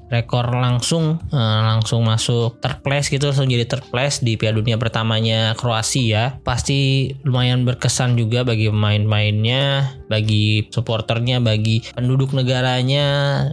rekor 0.10 0.50
langsung 0.50 1.22
uh, 1.30 1.62
langsung 1.62 2.02
masuk 2.06 2.58
third 2.58 2.82
gitu 3.06 3.30
langsung 3.30 3.46
jadi 3.46 3.70
third 3.70 3.86
di 4.24 4.40
Piala 4.40 4.64
Dunia 4.64 4.80
pertamanya 4.80 5.54
Kroasia 5.60 6.40
pasti 6.42 7.12
lumayan 7.28 7.68
berkesan 7.68 8.16
juga 8.16 8.48
bagi 8.48 8.72
pemain-pemainnya 8.72 10.00
bagi 10.10 10.66
supporternya 10.74 11.38
bagi 11.40 11.86
penduduk 11.94 12.34
negaranya. 12.34 13.06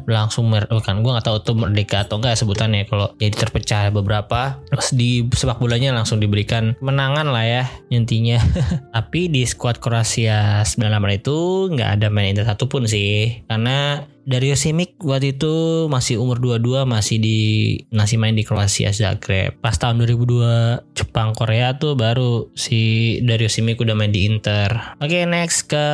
Langsung 0.08 0.48
mer 0.48 0.64
kan 0.80 1.04
gue 1.04 1.12
nggak 1.12 1.26
tahu 1.28 1.38
tuh 1.44 1.54
merdeka 1.54 2.08
atau 2.08 2.18
enggak 2.18 2.40
sebutannya. 2.40 2.88
Kalau 2.88 3.12
jadi 3.20 3.36
terpecah 3.36 3.92
beberapa 3.92 4.56
terus 4.72 4.96
di 4.96 5.22
sepak 5.28 5.60
bolanya 5.60 5.92
langsung 5.92 6.18
diberikan 6.18 6.72
menangan 6.80 7.28
lah 7.28 7.44
ya 7.44 7.64
intinya. 7.92 8.40
Tapi 8.96 9.28
di 9.28 9.44
skuad 9.44 9.78
Kroasia 9.78 10.64
98 10.64 11.20
itu 11.20 11.38
nggak 11.76 11.90
ada 12.00 12.08
main 12.08 12.32
Inter 12.32 12.48
satupun 12.48 12.88
sih. 12.88 13.44
Karena 13.44 14.00
Dario 14.26 14.58
Simic 14.58 14.98
waktu 15.06 15.38
itu 15.38 15.86
masih 15.86 16.18
umur 16.18 16.42
22 16.42 16.82
masih 16.82 17.22
di 17.22 17.38
masih 17.94 18.18
main 18.18 18.34
di 18.34 18.42
Kroasia 18.42 18.90
Zagreb. 18.90 19.54
Pas 19.62 19.78
tahun 19.78 20.02
2002 20.02 20.98
Jepang 20.98 21.30
Korea 21.30 21.78
tuh 21.78 21.94
baru 21.94 22.50
si 22.58 23.16
Dario 23.22 23.46
Simic 23.46 23.78
udah 23.78 23.94
main 23.94 24.10
di 24.10 24.26
Inter. 24.26 24.98
Oke, 24.98 25.22
okay, 25.22 25.30
next 25.30 25.70
ke 25.70 25.86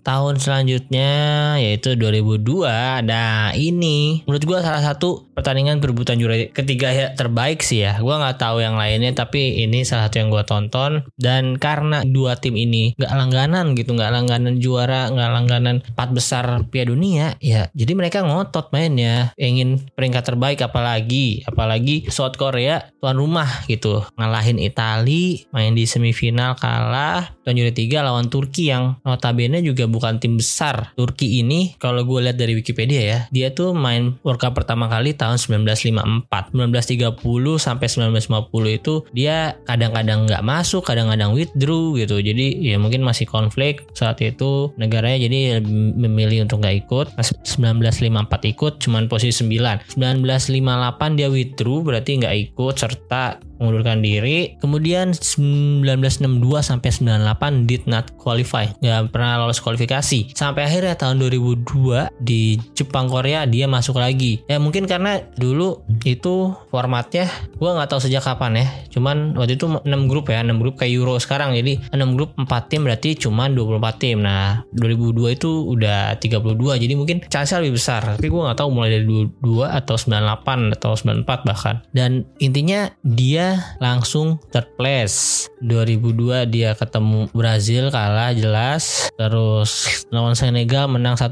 tahun 0.00 0.40
selanjutnya 0.40 1.12
yaitu 1.60 2.00
2002. 2.00 3.04
Nah, 3.04 3.52
ini 3.52 4.24
menurut 4.24 4.44
gua 4.48 4.64
salah 4.64 4.80
satu 4.80 5.28
pertandingan 5.36 5.84
perebutan 5.84 6.16
juara 6.16 6.48
ketiga 6.48 6.88
ya 6.96 7.12
terbaik 7.12 7.60
sih 7.60 7.84
ya. 7.84 8.00
Gua 8.00 8.24
nggak 8.24 8.40
tahu 8.40 8.64
yang 8.64 8.80
lainnya 8.80 9.12
tapi 9.12 9.60
ini 9.60 9.84
salah 9.84 10.08
satu 10.08 10.24
yang 10.24 10.32
gua 10.32 10.48
tonton 10.48 11.04
dan 11.20 11.60
karena 11.60 12.08
dua 12.08 12.40
tim 12.40 12.56
ini 12.56 12.96
nggak 12.96 13.12
langganan 13.12 13.76
gitu, 13.76 13.92
nggak 13.92 14.12
langganan 14.16 14.56
juara, 14.56 15.12
nggak 15.12 15.28
langganan 15.28 15.76
empat 15.84 16.08
besar 16.16 16.44
Piala 16.72 16.96
Dunia 16.96 17.36
ya 17.50 17.62
jadi 17.74 17.92
mereka 17.98 18.22
ngotot 18.22 18.70
mainnya. 18.70 19.34
Ingin 19.34 19.90
peringkat 19.98 20.22
terbaik 20.22 20.62
apalagi 20.62 21.42
apalagi 21.42 22.06
South 22.12 22.38
Korea 22.38 22.86
tuan 23.02 23.18
rumah 23.18 23.66
gitu. 23.66 24.06
Ngalahin 24.14 24.62
Itali 24.62 25.50
main 25.50 25.74
di 25.74 25.84
semifinal 25.90 26.54
kalah 26.54 27.34
tuan 27.44 27.56
juara 27.56 27.72
tiga 27.72 28.04
lawan 28.04 28.28
Turki 28.28 28.68
yang 28.68 29.00
notabene 29.02 29.64
juga 29.64 29.88
bukan 29.88 30.20
tim 30.20 30.36
besar. 30.36 30.92
Turki 30.94 31.40
ini 31.40 31.74
kalau 31.80 32.04
gue 32.04 32.30
lihat 32.30 32.36
dari 32.36 32.56
Wikipedia 32.56 33.00
ya 33.00 33.18
dia 33.32 33.52
tuh 33.52 33.72
main 33.72 34.16
World 34.22 34.40
Cup 34.40 34.56
pertama 34.56 34.86
kali 34.86 35.16
tahun 35.16 35.40
1954 35.40 36.52
1930 36.54 37.16
sampai 37.56 37.86
1950 37.88 38.78
itu 38.78 38.94
dia 39.16 39.56
kadang-kadang 39.64 40.28
nggak 40.28 40.44
masuk 40.44 40.84
kadang-kadang 40.84 41.32
withdraw 41.32 41.96
gitu. 41.96 42.20
Jadi 42.20 42.60
ya 42.60 42.76
mungkin 42.76 43.00
masih 43.04 43.24
konflik 43.24 43.88
saat 43.96 44.20
itu 44.20 44.72
negaranya 44.76 45.28
jadi 45.28 45.60
memilih 45.96 46.44
untuk 46.44 46.60
nggak 46.60 46.86
ikut. 46.86 47.06
1954 47.20 48.52
ikut 48.52 48.72
cuman 48.84 49.08
posisi 49.08 49.44
9 49.44 49.96
1958 49.96 51.18
dia 51.18 51.28
withdrew 51.28 51.82
berarti 51.82 52.20
nggak 52.20 52.36
ikut 52.52 52.74
serta 52.76 53.49
mengundurkan 53.60 54.00
diri. 54.00 54.56
Kemudian 54.58 55.12
1962 55.12 56.64
sampai 56.64 56.88
98 56.88 57.68
did 57.68 57.84
not 57.84 58.08
qualify, 58.16 58.64
nggak 58.80 59.12
pernah 59.12 59.44
lolos 59.44 59.60
kualifikasi. 59.60 60.32
Sampai 60.32 60.64
akhirnya 60.64 60.96
tahun 60.96 61.20
2002 61.20 62.08
di 62.16 62.56
Jepang 62.72 63.06
Korea 63.12 63.44
dia 63.44 63.68
masuk 63.68 64.00
lagi. 64.00 64.40
Ya 64.48 64.56
mungkin 64.56 64.88
karena 64.88 65.20
dulu 65.36 65.84
itu 66.08 66.56
formatnya 66.72 67.28
gua 67.60 67.76
nggak 67.76 67.92
tahu 67.92 68.00
sejak 68.00 68.24
kapan 68.24 68.64
ya. 68.64 68.66
Cuman 68.88 69.36
waktu 69.36 69.60
itu 69.60 69.68
6 69.68 69.84
grup 70.08 70.32
ya, 70.32 70.40
6 70.40 70.56
grup 70.56 70.80
kayak 70.80 70.96
Euro 70.96 71.20
sekarang. 71.20 71.52
Jadi 71.52 71.76
6 71.92 72.16
grup 72.16 72.32
4 72.40 72.48
tim 72.72 72.88
berarti 72.88 73.14
cuma 73.20 73.52
24 73.52 74.00
tim. 74.00 74.24
Nah, 74.24 74.64
2002 74.72 75.36
itu 75.36 75.50
udah 75.68 76.16
32. 76.16 76.80
Jadi 76.80 76.94
mungkin 76.96 77.20
chance 77.28 77.52
lebih 77.60 77.76
besar. 77.76 78.16
Tapi 78.16 78.32
gua 78.32 78.50
nggak 78.50 78.58
tahu 78.64 78.68
mulai 78.72 78.96
dari 78.96 79.04
22 79.04 79.68
atau 79.68 79.94
98 80.00 80.76
atau 80.80 80.92
94 80.96 81.44
bahkan. 81.44 81.76
Dan 81.92 82.24
intinya 82.40 82.88
dia 83.04 83.49
langsung 83.78 84.38
third 84.50 84.68
place. 84.74 85.48
2002 85.62 86.48
dia 86.48 86.72
ketemu 86.74 87.28
Brazil 87.32 87.92
kalah 87.92 88.32
jelas. 88.32 89.08
Terus 89.14 90.04
lawan 90.08 90.34
Senegal 90.34 90.88
menang 90.88 91.16
1-0 91.16 91.30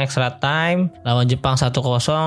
extra 0.00 0.36
time. 0.40 0.90
Lawan 1.04 1.26
Jepang 1.28 1.54
1-0 1.56 1.72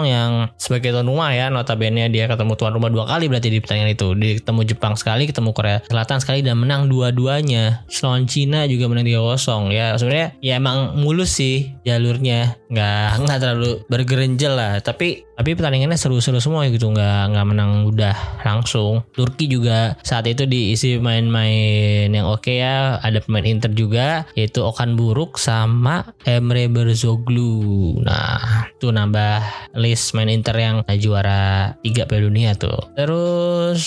yang 0.07 0.49
sebagai 0.57 0.93
tuan 0.93 1.07
rumah 1.07 1.33
ya 1.33 1.49
notabene 1.49 2.07
dia 2.09 2.29
ketemu 2.29 2.53
tuan 2.55 2.73
rumah 2.73 2.89
dua 2.93 3.05
kali 3.09 3.27
berarti 3.29 3.49
di 3.49 3.59
pertandingan 3.59 3.91
itu. 3.93 4.07
Dia 4.17 4.39
ketemu 4.39 4.61
Jepang 4.67 4.93
sekali, 4.95 5.23
ketemu 5.29 5.49
Korea 5.51 5.77
Selatan 5.89 6.17
sekali 6.21 6.39
dan 6.45 6.61
menang 6.61 6.87
dua-duanya. 6.87 7.85
Lawan 8.03 8.27
Cina 8.29 8.67
juga 8.67 8.91
menang 8.91 9.07
3-0 9.07 9.71
ya. 9.73 9.95
Sebenarnya 9.97 10.29
ya 10.43 10.53
emang 10.59 10.99
mulus 10.99 11.35
sih 11.39 11.73
jalurnya. 11.87 12.59
Nggak 12.69 13.25
nggak 13.25 13.39
terlalu 13.39 13.71
bergerenjel 13.87 14.53
lah. 14.53 14.79
Tapi 14.83 15.25
tapi 15.33 15.57
pertandingannya 15.57 15.97
seru-seru 15.97 16.37
semua 16.37 16.69
gitu 16.69 16.93
nggak 16.93 17.33
nggak 17.33 17.45
menang 17.49 17.89
udah 17.89 18.15
langsung 18.45 19.01
Turki 19.13 19.45
juga 19.45 19.95
saat 20.01 20.25
itu 20.25 20.43
diisi 20.49 20.97
main-main 20.97 22.09
yang 22.09 22.27
oke 22.27 22.45
okay 22.49 22.65
ya. 22.65 22.97
Ada 22.99 23.21
pemain 23.21 23.45
Inter 23.45 23.71
juga 23.73 24.25
yaitu 24.33 24.65
Okan 24.65 24.97
Buruk 24.97 25.37
sama 25.37 26.03
Emre 26.25 26.65
Berzoglu. 26.67 28.01
Nah 28.01 28.67
itu 28.73 28.89
nambah 28.89 29.41
list 29.77 30.17
main 30.17 30.29
Inter 30.29 30.57
yang 30.57 30.75
juara 30.97 31.73
tiga 31.85 32.09
Piala 32.09 32.27
Dunia 32.27 32.51
tuh. 32.57 32.91
Terus 32.97 33.81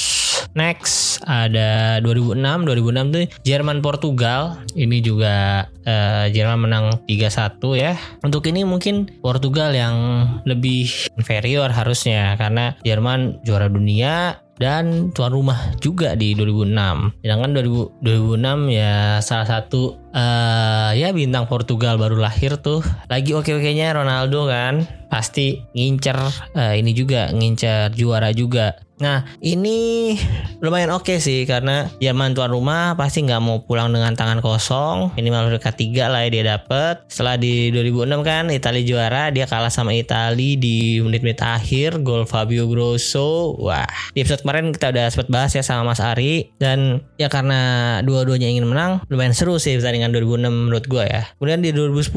next 0.57 1.21
ada 1.27 2.01
2006 2.01 2.41
2006 2.41 3.15
tuh 3.15 3.25
Jerman 3.45 3.79
Portugal. 3.83 4.63
Ini 4.77 4.99
juga 5.05 5.67
uh, 5.87 6.27
Jerman 6.31 6.69
menang 6.69 6.85
3-1 7.09 7.61
ya. 7.77 7.93
Untuk 8.23 8.47
ini 8.49 8.63
mungkin 8.65 9.09
Portugal 9.21 9.73
yang 9.73 9.97
lebih 10.45 10.89
inferior 11.17 11.69
harusnya 11.73 12.37
karena 12.37 12.77
Jerman 12.85 13.41
juara 13.45 13.69
dunia 13.69 14.46
dan 14.57 15.13
tuan 15.13 15.33
rumah 15.33 15.77
juga 15.81 16.17
di 16.17 16.33
2006. 16.33 17.21
Sedangkan 17.21 17.51
2000, 17.53 18.01
2006 18.01 18.73
ya 18.73 19.21
salah 19.21 19.49
satu 19.49 20.01
uh, 20.17 20.91
ya 20.97 21.13
bintang 21.13 21.45
Portugal 21.45 22.01
baru 22.01 22.17
lahir 22.17 22.57
tuh. 22.61 22.81
Lagi 23.13 23.37
oke-okenya 23.37 23.93
Ronaldo 23.93 24.49
kan. 24.49 24.89
Pasti 25.07 25.63
ngincer 25.73 26.19
uh, 26.55 26.75
ini 26.75 26.93
juga 26.93 27.31
ngincer 27.33 27.95
juara 27.95 28.31
juga. 28.35 28.87
Nah 28.97 29.29
ini 29.45 30.17
lumayan 30.65 30.89
oke 30.97 31.13
okay 31.13 31.19
sih 31.21 31.45
karena 31.45 31.93
Jerman 32.01 32.33
tuan 32.33 32.49
rumah 32.49 32.97
pasti 32.97 33.21
nggak 33.29 33.43
mau 33.45 33.61
pulang 33.61 33.93
dengan 33.93 34.17
tangan 34.17 34.41
kosong. 34.41 35.13
Minimal 35.21 35.53
peringkat 35.53 35.75
tiga 35.77 36.09
lah 36.09 36.25
ya 36.25 36.29
dia 36.33 36.45
dapet. 36.57 37.05
Setelah 37.13 37.37
di 37.37 37.69
2006 37.77 38.25
kan 38.25 38.45
Italia 38.49 38.83
juara 38.85 39.23
dia 39.29 39.45
kalah 39.45 39.69
sama 39.69 39.93
Italia 39.93 40.57
di 40.57 41.01
menit-menit 41.05 41.45
akhir 41.45 42.01
gol 42.01 42.25
Fabio 42.25 42.65
Grosso. 42.73 43.61
Wah 43.61 43.89
di 44.17 44.25
episode 44.25 44.41
kemarin 44.41 44.73
kita 44.73 44.89
udah 44.89 45.07
sempat 45.13 45.29
bahas 45.29 45.53
ya 45.53 45.61
sama 45.61 45.93
Mas 45.93 46.01
Ari 46.01 46.57
dan 46.57 47.05
ya 47.21 47.29
karena 47.29 48.01
dua-duanya 48.01 48.49
ingin 48.49 48.65
menang 48.65 49.05
lumayan 49.13 49.37
seru 49.37 49.61
sih 49.61 49.77
pertandingan 49.77 50.13
2006 50.17 50.49
menurut 50.49 50.85
gue 50.89 51.05
ya. 51.05 51.29
Kemudian 51.37 51.61
di 51.61 51.71
2010 51.77 52.17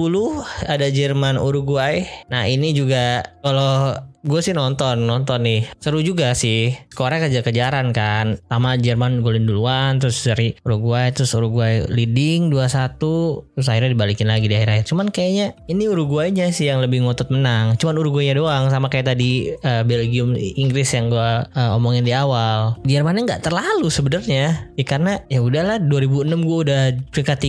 ada 0.63 0.87
Jerman 0.87 1.35
Uruguay. 1.35 2.07
Nah 2.31 2.47
ini 2.47 2.71
juga 2.79 3.27
kalau 3.43 3.99
gue 4.23 4.39
sih 4.43 4.51
nonton 4.51 5.07
nonton 5.07 5.39
nih. 5.43 5.61
Seru 5.79 6.03
juga 6.03 6.35
sih. 6.35 6.75
Korea 6.91 7.23
kejar-kejaran 7.23 7.95
kan. 7.95 8.39
Sama 8.51 8.75
Jerman 8.75 9.23
golin 9.23 9.47
duluan 9.47 9.99
terus 10.03 10.19
dari 10.27 10.55
Uruguay 10.67 11.11
terus 11.15 11.31
Uruguay 11.35 11.87
leading 11.87 12.51
2-1 12.51 12.99
terus 12.99 13.67
akhirnya 13.67 13.95
dibalikin 13.95 14.27
lagi 14.27 14.51
di 14.51 14.55
akhir-akhir. 14.55 14.85
Cuman 14.91 15.07
kayaknya 15.13 15.55
ini 15.71 15.87
Uruguaynya 15.87 16.51
sih 16.51 16.67
yang 16.67 16.83
lebih 16.83 17.03
ngotot 17.03 17.31
menang. 17.31 17.79
Cuman 17.79 17.95
Uruguaynya 17.95 18.35
doang 18.35 18.67
sama 18.67 18.91
kayak 18.91 19.15
tadi 19.15 19.55
uh, 19.63 19.83
Belgium 19.87 20.35
Inggris 20.35 20.91
yang 20.91 21.07
gue 21.07 21.29
uh, 21.55 21.77
omongin 21.79 22.03
di 22.03 22.11
awal. 22.11 22.75
Jermannya 22.83 23.23
nggak 23.23 23.43
terlalu 23.47 23.87
sebenarnya. 23.87 24.71
Ya 24.75 24.85
karena 24.85 25.23
ya 25.31 25.39
udahlah 25.39 25.79
2006 25.79 26.27
gue 26.43 26.57
udah 26.67 26.81
peringkat 27.11 27.39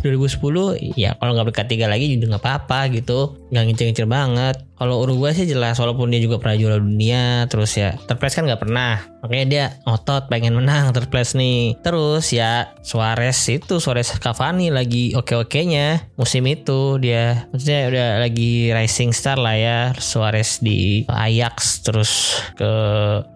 3 0.00 0.04
2010 0.04 0.96
ya 0.96 1.12
kalau 1.20 1.36
nggak 1.36 1.46
peringkat 1.52 1.68
3 1.76 1.92
lagi 1.92 2.04
juga 2.16 2.36
nggak 2.36 2.44
apa-apa 2.44 2.80
gitu. 2.96 3.36
Nggak 3.52 3.62
ngincer-ngincer 3.68 4.08
banget. 4.08 4.56
Kalau 4.80 5.04
Uruguay 5.04 5.36
sih 5.36 5.44
jelas 5.44 5.76
walaupun 5.90 6.14
dia 6.14 6.22
juga 6.22 6.38
pernah 6.38 6.56
juara 6.56 6.78
dunia 6.78 7.50
terus 7.50 7.74
ya 7.74 7.98
terples 8.06 8.38
kan 8.38 8.46
nggak 8.46 8.62
pernah. 8.62 9.02
Makanya 9.20 9.46
dia 9.46 9.64
otot 9.84 10.32
pengen 10.32 10.56
menang 10.56 10.96
terples 10.96 11.36
nih. 11.36 11.76
Terus 11.84 12.32
ya 12.32 12.72
Suarez 12.80 13.36
itu 13.52 13.76
Suarez 13.76 14.16
Cavani 14.16 14.72
lagi 14.72 15.12
oke-okenya 15.12 16.16
musim 16.16 16.48
itu. 16.48 16.96
Dia 16.96 17.44
maksudnya 17.52 17.80
udah 17.92 18.08
lagi 18.24 18.72
rising 18.72 19.12
star 19.12 19.36
lah 19.36 19.56
ya. 19.58 19.78
Suarez 20.00 20.64
di 20.64 21.04
Ajax 21.04 21.84
terus 21.84 22.40
ke 22.56 22.72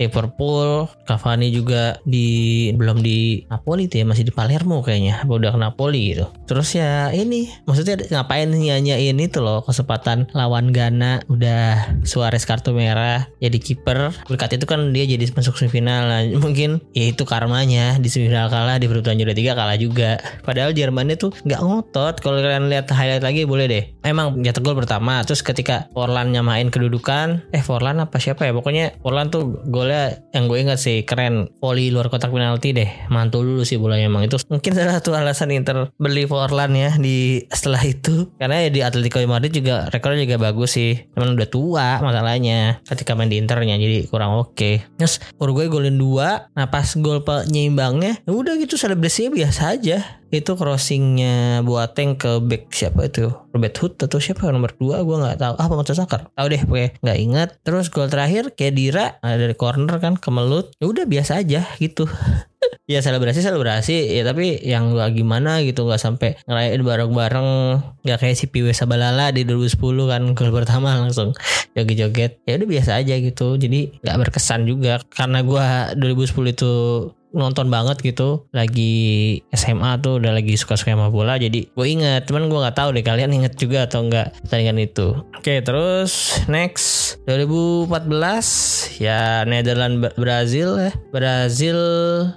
Liverpool. 0.00 0.88
Cavani 1.04 1.52
juga 1.52 2.00
di 2.08 2.70
belum 2.72 3.04
di 3.04 3.44
Napoli 3.52 3.84
tuh 3.84 4.00
ya 4.00 4.04
masih 4.08 4.24
di 4.24 4.32
Palermo 4.32 4.80
kayaknya. 4.80 5.20
Apa 5.26 5.32
udah 5.36 5.52
ke 5.52 5.60
Napoli 5.60 6.16
gitu. 6.16 6.32
Terus 6.48 6.72
ya 6.72 7.12
ini 7.12 7.52
maksudnya 7.68 8.00
ngapain 8.08 8.48
nyanyain 8.48 9.20
itu 9.20 9.44
loh 9.44 9.60
kesempatan 9.60 10.32
lawan 10.32 10.72
Ghana. 10.72 11.28
Udah 11.28 11.92
Suarez 12.08 12.43
kartu 12.44 12.76
merah 12.76 13.28
jadi 13.40 13.58
kiper. 13.58 14.12
Berkat 14.28 14.56
itu 14.56 14.64
kan 14.64 14.92
dia 14.92 15.04
jadi 15.04 15.24
masuk 15.32 15.56
semifinal. 15.58 16.08
Nah, 16.08 16.22
mungkin 16.38 16.80
ya 16.96 17.10
itu 17.10 17.24
karmanya 17.26 17.96
di 17.98 18.08
semifinal 18.08 18.48
kalah 18.48 18.76
di 18.78 18.86
perebutan 18.86 19.18
juara 19.18 19.34
tiga 19.36 19.52
kalah 19.56 19.76
juga. 19.76 20.20
Padahal 20.44 20.76
Jerman 20.76 21.12
itu 21.12 21.32
nggak 21.44 21.60
ngotot. 21.60 22.14
Kalau 22.20 22.38
kalian 22.40 22.68
lihat 22.68 22.88
highlight 22.90 23.24
lagi 23.24 23.44
boleh 23.44 23.66
deh. 23.66 23.84
Emang 24.04 24.40
jatuh 24.44 24.60
gol 24.60 24.76
pertama 24.78 25.24
terus 25.24 25.40
ketika 25.40 25.88
Forlan 25.92 26.30
nyamain 26.32 26.68
kedudukan 26.68 27.48
eh 27.50 27.62
Forlan 27.64 28.00
apa 28.00 28.20
siapa 28.20 28.44
ya? 28.44 28.52
Pokoknya 28.52 28.96
Forlan 29.00 29.32
tuh 29.32 29.64
golnya 29.68 30.20
yang 30.36 30.46
gue 30.46 30.58
ingat 30.60 30.78
sih 30.80 31.02
keren. 31.02 31.48
Volley 31.58 31.88
luar 31.88 32.12
kotak 32.12 32.30
penalti 32.30 32.76
deh. 32.76 32.90
Mantul 33.08 33.48
dulu 33.48 33.62
sih 33.64 33.80
bolanya 33.80 34.08
emang. 34.08 34.26
Itu 34.26 34.40
mungkin 34.50 34.72
salah 34.76 35.00
satu 35.00 35.16
alasan 35.16 35.52
Inter 35.54 35.90
beli 35.96 36.28
Forlan 36.28 36.72
ya 36.76 36.96
di 36.96 37.44
setelah 37.48 37.82
itu. 37.84 38.30
Karena 38.36 38.64
ya 38.64 38.70
di 38.70 38.80
Atletico 38.84 39.18
Madrid 39.24 39.54
juga 39.54 39.88
rekornya 39.88 40.26
juga 40.26 40.38
bagus 40.50 40.76
sih. 40.76 41.08
Cuman 41.14 41.38
udah 41.38 41.48
tua 41.48 41.88
masalahnya 42.34 42.82
ketika 42.82 43.14
main 43.14 43.30
di 43.30 43.38
internya 43.38 43.78
jadi 43.78 44.10
kurang 44.10 44.34
oke. 44.34 44.58
Okay. 44.58 44.74
terus 44.98 45.22
Uruguay 45.38 45.70
golin 45.70 45.94
dua 45.94 46.50
nah 46.58 46.66
pas 46.66 46.90
gol 46.98 47.22
penyeimbangnya 47.22 48.26
ya 48.26 48.32
udah 48.34 48.58
gitu 48.58 48.74
selebrasinya 48.74 49.30
biasa 49.30 49.78
aja. 49.78 49.98
Itu 50.34 50.58
crossingnya 50.58 51.62
Boateng 51.62 52.18
ke 52.18 52.42
back 52.42 52.74
siapa 52.74 53.06
itu? 53.06 53.30
Robert 53.54 53.76
Hood 53.78 54.02
atau 54.02 54.18
siapa? 54.18 54.50
Nomor 54.50 54.74
dua 54.74 55.06
gue 55.06 55.14
nggak 55.14 55.38
tahu. 55.38 55.54
Ah 55.62 55.70
pemain 55.70 55.86
Sakar 55.86 56.26
tahu 56.34 56.46
deh 56.50 56.62
gue 56.66 56.84
nggak 57.06 57.18
ingat. 57.22 57.48
Terus 57.62 57.86
gol 57.86 58.10
terakhir 58.10 58.50
Kedira 58.58 59.22
nah, 59.22 59.38
dari 59.38 59.54
corner 59.54 60.02
kan 60.02 60.18
kemelut. 60.18 60.74
Ya 60.82 60.90
udah 60.90 61.06
biasa 61.06 61.38
aja 61.38 61.62
gitu 61.78 62.10
ya 62.84 63.00
selebrasi 63.00 63.40
selebrasi. 63.40 64.16
Ya 64.16 64.22
tapi 64.24 64.60
yang 64.60 64.92
gak 64.92 65.16
gimana 65.16 65.64
gitu 65.64 65.88
nggak 65.88 66.00
sampai 66.00 66.36
ngerayain 66.44 66.82
bareng-bareng. 66.84 67.50
Nggak 68.04 68.18
kayak 68.20 68.36
si 68.36 68.46
Piwe 68.48 68.72
Sabalala 68.76 69.32
di 69.32 69.48
2010 69.48 70.10
kan 70.10 70.22
gol 70.36 70.50
pertama 70.52 70.96
langsung 70.96 71.32
joget-joget. 71.72 72.44
Ya 72.44 72.60
udah 72.60 72.68
biasa 72.68 72.90
aja 73.00 73.14
gitu. 73.16 73.56
Jadi 73.56 74.00
nggak 74.04 74.16
berkesan 74.28 74.68
juga. 74.68 75.00
Karena 75.12 75.40
gua 75.40 75.96
2010 75.96 76.54
itu 76.54 76.72
nonton 77.34 77.68
banget 77.68 78.00
gitu. 78.00 78.46
Lagi 78.54 79.42
SMA 79.52 79.98
tuh 80.00 80.22
udah 80.22 80.32
lagi 80.32 80.54
suka-suka 80.54 80.94
sama 80.94 81.10
bola 81.10 81.36
jadi 81.36 81.66
gue 81.66 81.86
inget 81.86 82.30
cuman 82.30 82.46
gue 82.46 82.58
nggak 82.62 82.76
tahu 82.78 82.94
deh 82.94 83.04
kalian 83.04 83.34
inget 83.42 83.58
juga 83.58 83.90
atau 83.90 84.06
enggak 84.06 84.32
pertandingan 84.46 84.78
itu. 84.80 85.20
Oke 85.36 85.60
terus 85.60 86.40
next. 86.46 87.18
2014 87.24 89.00
ya 89.00 89.48
Netherlands 89.48 90.12
Brazil 90.14 90.76
ya 90.76 90.92
Brazil 91.08 91.78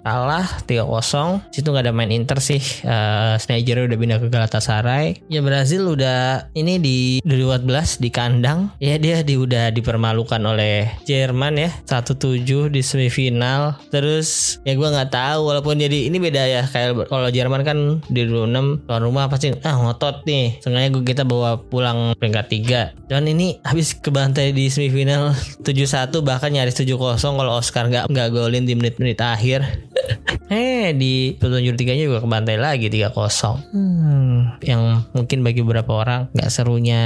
kalah 0.01 0.47
3-0 0.63 1.51
situ 1.51 1.67
nggak 1.69 1.85
ada 1.87 1.93
main 1.93 2.11
Inter 2.11 2.39
sih. 2.41 2.61
Uh, 2.83 3.35
udah 3.37 3.97
pindah 3.97 4.19
ke 4.19 4.27
Galatasaray. 4.31 5.21
Ya 5.27 5.41
Brazil 5.43 5.93
udah 5.93 6.49
ini 6.55 6.79
di 6.79 6.97
2014 7.23 8.03
di 8.03 8.09
kandang. 8.09 8.71
Ya 8.81 8.95
dia 8.97 9.21
di, 9.21 9.35
udah 9.35 9.69
dipermalukan 9.71 10.39
oleh 10.43 10.89
Jerman 11.03 11.59
ya. 11.59 11.69
1-7 11.85 12.71
di 12.71 12.81
semifinal. 12.81 13.79
Terus 13.91 14.59
ya 14.63 14.73
gue 14.75 14.86
gue 14.87 14.95
nggak 14.95 15.11
tahu 15.11 15.51
walaupun 15.51 15.75
jadi 15.75 16.07
ini 16.07 16.15
beda 16.15 16.43
ya 16.47 16.63
kayak 16.63 17.11
kalau 17.11 17.27
Jerman 17.27 17.67
kan 17.67 17.99
di 18.07 18.23
26 18.23 18.87
tuan 18.87 19.01
rumah 19.03 19.27
pasti 19.27 19.51
ah 19.67 19.75
ngotot 19.75 20.23
nih 20.23 20.63
sengaja 20.63 20.87
gue 20.95 21.03
kita 21.03 21.27
bawa 21.27 21.59
pulang 21.59 22.15
peringkat 22.15 22.45
tiga. 22.47 22.81
Dan 23.11 23.27
ini 23.27 23.59
habis 23.67 23.91
kebantai 23.99 24.55
di 24.55 24.71
semifinal 24.71 25.35
7-1 25.67 26.15
bahkan 26.23 26.55
nyaris 26.55 26.79
7-0 26.79 27.19
kalau 27.19 27.59
Oscar 27.59 27.91
nggak 27.91 28.07
nggak 28.07 28.27
golin 28.31 28.63
di 28.63 28.79
menit-menit 28.79 29.19
akhir. 29.19 29.59
Eh 30.47 30.95
di 30.95 31.35
pertunjukan 31.35 31.75
tiganya 31.75 32.07
juga 32.07 32.23
kebantai 32.23 32.55
lagi 32.55 32.87
3-0 32.87 33.11
hmm, 33.75 34.63
yang 34.63 35.03
mungkin 35.11 35.43
bagi 35.43 35.59
beberapa 35.59 35.91
orang 35.99 36.31
nggak 36.31 36.47
serunya 36.47 37.03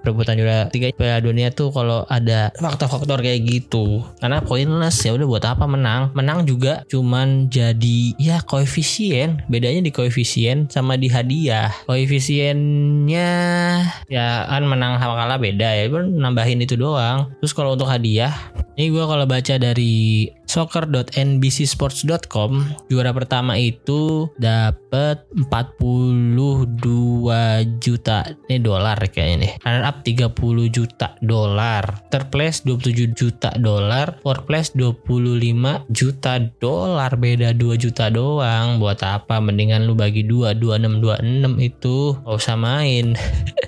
perebutan 0.00 0.40
juara 0.40 0.72
tiga 0.72 0.88
Piala 0.96 1.20
Dunia 1.20 1.52
tuh 1.52 1.68
kalau 1.68 2.08
ada 2.08 2.48
faktor-faktor 2.56 3.20
kayak 3.20 3.44
gitu. 3.44 4.00
Karena 4.16 4.40
pointless 4.40 5.04
ya 5.04 5.12
udah 5.12 5.28
buat 5.28 5.44
apa 5.44 5.68
menang? 5.68 6.16
Menang 6.16 6.48
juga 6.48 6.88
cuman 6.94 7.50
jadi 7.50 8.14
ya 8.22 8.38
koefisien. 8.46 9.42
Bedanya 9.50 9.82
di 9.82 9.90
koefisien 9.90 10.70
sama 10.70 10.94
di 10.94 11.10
hadiah. 11.10 11.74
Koefisiennya 11.90 13.32
ya 14.06 14.26
kan 14.46 14.62
menang 14.70 15.02
sama 15.02 15.18
kalah 15.18 15.42
beda 15.42 15.74
ya. 15.74 15.90
Nambahin 15.90 16.62
itu 16.62 16.78
doang. 16.78 17.34
Terus 17.42 17.50
kalau 17.50 17.74
untuk 17.74 17.90
hadiah 17.90 18.30
ini 18.74 18.90
gue 18.90 19.04
kalau 19.06 19.22
baca 19.26 19.54
dari 19.54 20.26
soccer.nbcsports.com 20.54 22.50
juara 22.86 23.10
pertama 23.10 23.58
itu 23.58 24.30
dapat 24.38 25.26
42 25.50 26.30
juta 27.82 28.22
ini 28.46 28.62
dolar 28.62 28.94
kayaknya 29.10 29.36
nih. 29.42 29.58
Runner 29.66 29.82
up 29.82 30.06
30 30.06 30.30
juta 30.70 31.18
dolar. 31.18 32.06
Third 32.14 32.30
place 32.30 32.62
27 32.62 33.18
juta 33.18 33.50
dolar. 33.58 34.22
Fourth 34.22 34.46
place 34.46 34.70
25 34.78 35.90
juta 35.90 36.38
dolar. 36.62 37.10
Beda 37.18 37.50
2 37.50 37.74
juta 37.74 38.06
doang. 38.14 38.78
Buat 38.78 39.02
apa? 39.02 39.42
Mendingan 39.42 39.90
lu 39.90 39.98
bagi 39.98 40.22
2 40.22 40.54
26 40.54 41.02
26 41.02 41.58
itu. 41.58 42.14
Gak 42.22 42.38
usah 42.38 42.54
main. 42.54 43.14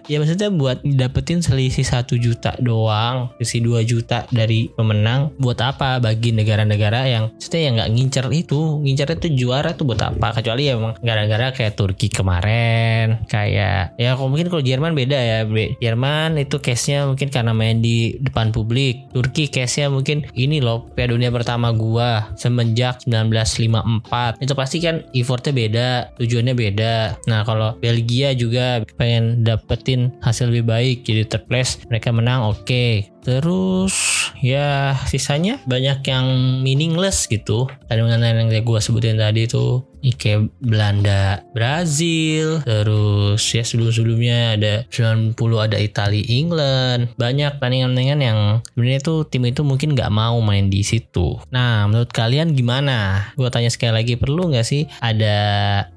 Ya 0.06 0.22
maksudnya 0.22 0.54
buat 0.54 0.86
dapetin 0.86 1.42
selisih 1.42 1.82
1 1.82 2.06
juta 2.22 2.54
doang 2.62 3.34
selisih 3.42 3.82
2 3.82 3.90
juta 3.90 4.22
dari 4.30 4.70
pemenang 4.70 5.34
buat 5.34 5.58
apa 5.58 5.98
bagi 5.98 6.30
negara-negara 6.30 6.75
yang 7.06 7.24
maksudnya 7.34 7.62
yang 7.66 7.74
nggak 7.80 7.90
ngincer 7.96 8.26
itu 8.32 8.60
ngincer 8.84 9.08
itu 9.18 9.28
juara 9.44 9.74
tuh 9.74 9.88
buat 9.88 10.00
apa? 10.00 10.36
Kecuali 10.36 10.68
ya 10.68 10.78
emang 10.78 10.94
gara-gara 11.00 11.50
kayak 11.50 11.74
Turki 11.74 12.12
kemarin 12.12 13.24
kayak 13.26 13.96
ya 13.98 14.14
mungkin 14.16 14.48
kalau 14.52 14.62
Jerman 14.62 14.92
beda 14.94 15.18
ya 15.18 15.38
Jerman 15.82 16.38
itu 16.40 16.60
case-nya 16.62 17.08
mungkin 17.08 17.28
karena 17.32 17.52
main 17.56 17.82
di 17.82 18.20
depan 18.22 18.54
publik. 18.54 19.10
Turki 19.10 19.48
case-nya 19.50 19.90
mungkin 19.90 20.28
ini 20.36 20.62
loh 20.62 20.86
Piala 20.94 21.16
Dunia 21.16 21.32
pertama 21.32 21.72
gua 21.72 22.30
semenjak 22.38 23.02
1954 23.08 24.42
itu 24.42 24.52
pasti 24.52 24.76
kan 24.84 25.02
effortnya 25.16 25.52
beda 25.52 25.88
tujuannya 26.20 26.54
beda. 26.54 26.94
Nah 27.26 27.42
kalau 27.42 27.74
Belgia 27.80 28.36
juga 28.36 28.84
pengen 29.00 29.42
dapetin 29.42 30.12
hasil 30.20 30.52
lebih 30.52 30.68
baik 30.68 30.96
jadi 31.06 31.24
third 31.24 31.46
mereka 31.88 32.10
menang 32.12 32.44
oke. 32.52 32.66
okay. 32.66 33.15
Terus 33.26 33.94
ya 34.38 34.94
sisanya 35.10 35.58
banyak 35.66 36.06
yang 36.06 36.26
meaningless 36.62 37.26
gitu. 37.26 37.66
Tadi 37.90 37.98
yang 37.98 38.46
gue 38.62 38.78
sebutin 38.78 39.18
tadi 39.18 39.50
tuh 39.50 39.95
kayak 40.14 40.52
Belanda, 40.62 41.42
Brazil, 41.50 42.62
terus 42.62 43.42
ya 43.50 43.66
sebelum-sebelumnya 43.66 44.60
ada 44.60 44.74
90 44.92 45.34
ada 45.58 45.78
Italia, 45.80 46.22
England, 46.26 47.16
banyak 47.18 47.58
tandingan-tandingan 47.58 48.20
yang 48.22 48.38
sebenarnya 48.74 49.00
tuh 49.02 49.26
tim 49.26 49.42
itu 49.48 49.66
mungkin 49.66 49.96
nggak 49.96 50.12
mau 50.12 50.38
main 50.44 50.70
di 50.70 50.86
situ. 50.86 51.40
Nah, 51.50 51.88
menurut 51.90 52.12
kalian 52.12 52.54
gimana? 52.54 53.30
Gue 53.34 53.48
tanya 53.50 53.72
sekali 53.72 53.96
lagi, 53.96 54.14
perlu 54.14 54.52
nggak 54.52 54.66
sih 54.66 54.86
ada 55.00 55.36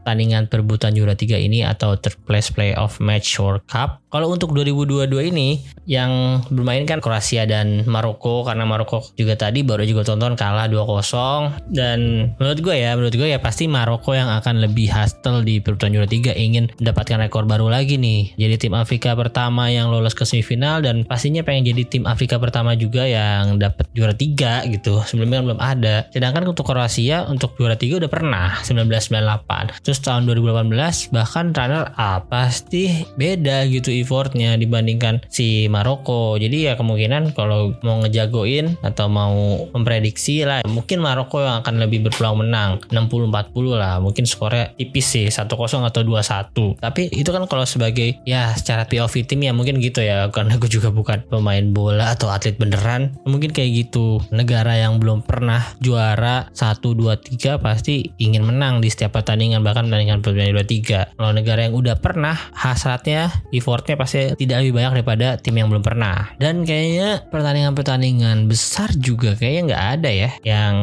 tandingan 0.07 0.47
perebutan 0.47 0.95
juara 0.95 1.13
tiga 1.13 1.37
ini 1.37 1.61
atau 1.61 1.93
third 1.99 2.17
place 2.25 2.49
playoff 2.49 2.97
match 3.03 3.37
World 3.37 3.65
Cup? 3.67 4.01
Kalau 4.09 4.33
untuk 4.33 4.57
2022 4.57 5.29
ini 5.29 5.61
yang 5.85 6.41
bermain 6.49 6.81
kan 6.89 6.97
Kroasia 6.97 7.45
dan 7.45 7.85
Maroko 7.85 8.41
karena 8.41 8.65
Maroko 8.65 9.05
juga 9.13 9.37
tadi 9.37 9.61
baru 9.61 9.85
juga 9.85 10.01
tonton 10.01 10.33
kalah 10.33 10.65
2-0 10.65 11.73
dan 11.73 12.31
menurut 12.41 12.59
gue 12.61 12.75
ya 12.77 12.97
menurut 12.97 13.13
gue 13.13 13.29
ya 13.29 13.37
pasti 13.37 13.69
Maroko 13.69 13.98
yang 14.15 14.29
akan 14.31 14.63
lebih 14.63 14.87
hustle 14.91 15.43
di 15.43 15.59
perebutan 15.59 15.91
juara 15.91 16.09
3 16.09 16.35
ingin 16.35 16.71
mendapatkan 16.79 17.19
rekor 17.19 17.43
baru 17.45 17.67
lagi 17.67 17.99
nih. 17.99 18.33
Jadi 18.39 18.55
tim 18.67 18.73
Afrika 18.75 19.13
pertama 19.13 19.67
yang 19.67 19.91
lolos 19.91 20.15
ke 20.15 20.23
semifinal 20.23 20.79
dan 20.79 21.03
pastinya 21.03 21.43
pengen 21.43 21.75
jadi 21.75 21.83
tim 21.87 22.03
Afrika 22.07 22.39
pertama 22.39 22.73
juga 22.73 23.05
yang 23.05 23.59
dapat 23.59 23.89
juara 23.91 24.15
3 24.15 24.71
gitu. 24.71 25.03
Sebelumnya 25.03 25.43
kan 25.43 25.45
belum 25.51 25.61
ada. 25.61 25.95
Sedangkan 26.09 26.47
untuk 26.47 26.65
Kroasia 26.69 27.25
untuk 27.27 27.57
juara 27.59 27.75
3 27.75 27.99
udah 27.99 28.11
pernah 28.11 28.59
1998. 28.63 29.83
Terus 29.83 29.99
tahun 29.99 30.29
2018 30.29 31.11
bahkan 31.11 31.51
runner 31.51 31.91
up 31.97 32.29
pasti 32.29 33.05
beda 33.17 33.65
gitu 33.67 33.89
effortnya 33.91 34.55
dibandingkan 34.55 35.25
si 35.27 35.65
Maroko. 35.67 36.37
Jadi 36.37 36.69
ya 36.69 36.73
kemungkinan 36.77 37.33
kalau 37.33 37.73
mau 37.81 37.99
ngejagoin 38.03 38.77
atau 38.85 39.09
mau 39.09 39.65
memprediksi 39.73 40.45
lah 40.45 40.61
mungkin 40.67 41.01
Maroko 41.01 41.41
yang 41.41 41.65
akan 41.65 41.81
lebih 41.81 42.07
berpeluang 42.07 42.45
menang 42.45 42.79
60-40 42.93 43.78
lah. 43.79 44.03
Mungkin 44.03 44.27
skornya 44.27 44.75
tipis 44.75 45.07
sih 45.07 45.25
1-0 45.31 45.47
atau 45.47 46.01
2-1 46.03 46.83
tapi 46.83 47.07
itu 47.13 47.29
kan 47.31 47.47
kalau 47.47 47.63
sebagai 47.63 48.19
ya 48.27 48.51
secara 48.53 48.83
POV 48.85 49.23
tim 49.23 49.39
ya 49.39 49.55
mungkin 49.55 49.79
gitu 49.79 50.03
ya. 50.03 50.27
Karena 50.35 50.59
gue 50.59 50.67
juga 50.67 50.91
bukan 50.91 51.23
pemain 51.31 51.63
bola 51.71 52.11
atau 52.11 52.27
atlet 52.27 52.59
beneran. 52.59 53.15
Mungkin 53.23 53.55
kayak 53.55 53.87
gitu. 53.87 54.19
Negara 54.35 54.75
yang 54.75 54.99
belum 54.99 55.23
pernah 55.23 55.63
juara 55.79 56.51
1 56.51 56.81
2 56.83 57.15
3 57.39 57.61
pasti 57.63 58.11
ingin 58.19 58.43
menang 58.43 58.83
di 58.83 58.91
setiap 58.91 59.15
pertandingan 59.15 59.63
bahkan 59.63 59.87
pertandingan 59.87 60.19
pertandingan 60.19 60.59
2 60.59 61.15
3 61.15 61.17
kalau 61.17 61.31
negara 61.31 61.59
yang 61.69 61.75
udah 61.77 61.95
pernah 61.99 62.35
hasratnya 62.51 63.29
effort 63.53 63.85
pasti 63.95 64.33
tidak 64.35 64.63
lebih 64.65 64.81
banyak 64.81 65.01
daripada 65.01 65.37
tim 65.39 65.55
yang 65.57 65.69
belum 65.69 65.83
pernah. 65.85 66.33
Dan 66.37 66.65
kayaknya 66.65 67.25
pertandingan-pertandingan 67.29 68.49
besar 68.49 68.91
juga 68.97 69.33
kayaknya 69.35 69.61
nggak 69.73 69.85
ada 69.99 70.09
ya 70.09 70.29
yang 70.43 70.75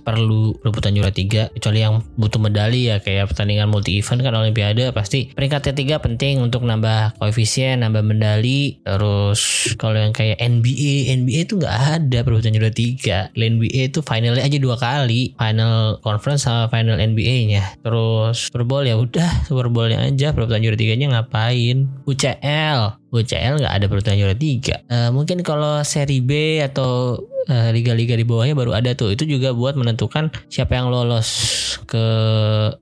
perlu 0.00 0.56
rebutan 0.60 0.96
juara 0.96 1.12
tiga 1.14 1.48
kecuali 1.52 1.80
yang 1.82 2.00
butuh 2.16 2.40
medali 2.44 2.92
ya 2.92 3.00
kayak 3.00 3.32
pertandingan 3.32 3.72
multi 3.72 3.96
event 3.96 4.20
kan 4.20 4.36
olimpiade 4.36 4.92
pasti 4.92 5.32
peringkat 5.32 5.72
ketiga 5.72 5.96
penting 5.98 6.44
untuk 6.44 6.68
nambah 6.68 7.16
koefisien 7.16 7.80
nambah 7.80 8.04
medali. 8.04 8.84
Terus 8.84 9.72
kalau 9.80 9.96
yang 9.96 10.12
kayak 10.12 10.36
NBA 10.36 11.16
NBA 11.24 11.48
itu 11.48 11.56
nggak 11.56 11.76
ada 11.96 12.18
perebutan 12.20 12.52
juara 12.52 12.68
tiga. 12.68 13.32
NBA 13.32 13.88
itu 13.88 14.04
finalnya 14.04 14.44
aja 14.44 14.58
dua 14.60 14.76
kali 14.76 15.32
final 15.40 15.98
conference 16.04 16.44
sama 16.44 16.68
final 16.68 17.00
NBA 17.00 17.48
nya 17.48 17.64
terus 17.80 18.52
Super 18.52 18.68
Bowl 18.68 18.84
ya 18.84 19.00
udah 19.00 19.48
Super 19.48 19.72
Bowl-nya 19.72 20.04
aja 20.04 20.36
perebutan 20.36 20.60
juara 20.60 20.76
tiganya 20.76 21.06
ngapain? 21.16 21.88
UCL 22.04 23.04
UCL 23.14 23.62
nggak 23.62 23.74
ada 23.78 23.86
pertandingan 23.86 24.20
juara 24.26 24.36
tiga. 24.36 24.76
Uh, 24.90 25.10
mungkin 25.14 25.46
kalau 25.46 25.80
seri 25.86 26.18
B 26.18 26.58
atau 26.58 27.22
liga-liga 27.48 28.14
di 28.16 28.24
bawahnya 28.26 28.54
baru 28.56 28.76
ada 28.76 28.92
tuh. 28.96 29.12
Itu 29.12 29.28
juga 29.28 29.52
buat 29.52 29.76
menentukan 29.78 30.32
siapa 30.48 30.76
yang 30.76 30.88
lolos 30.90 31.28
ke 31.84 32.06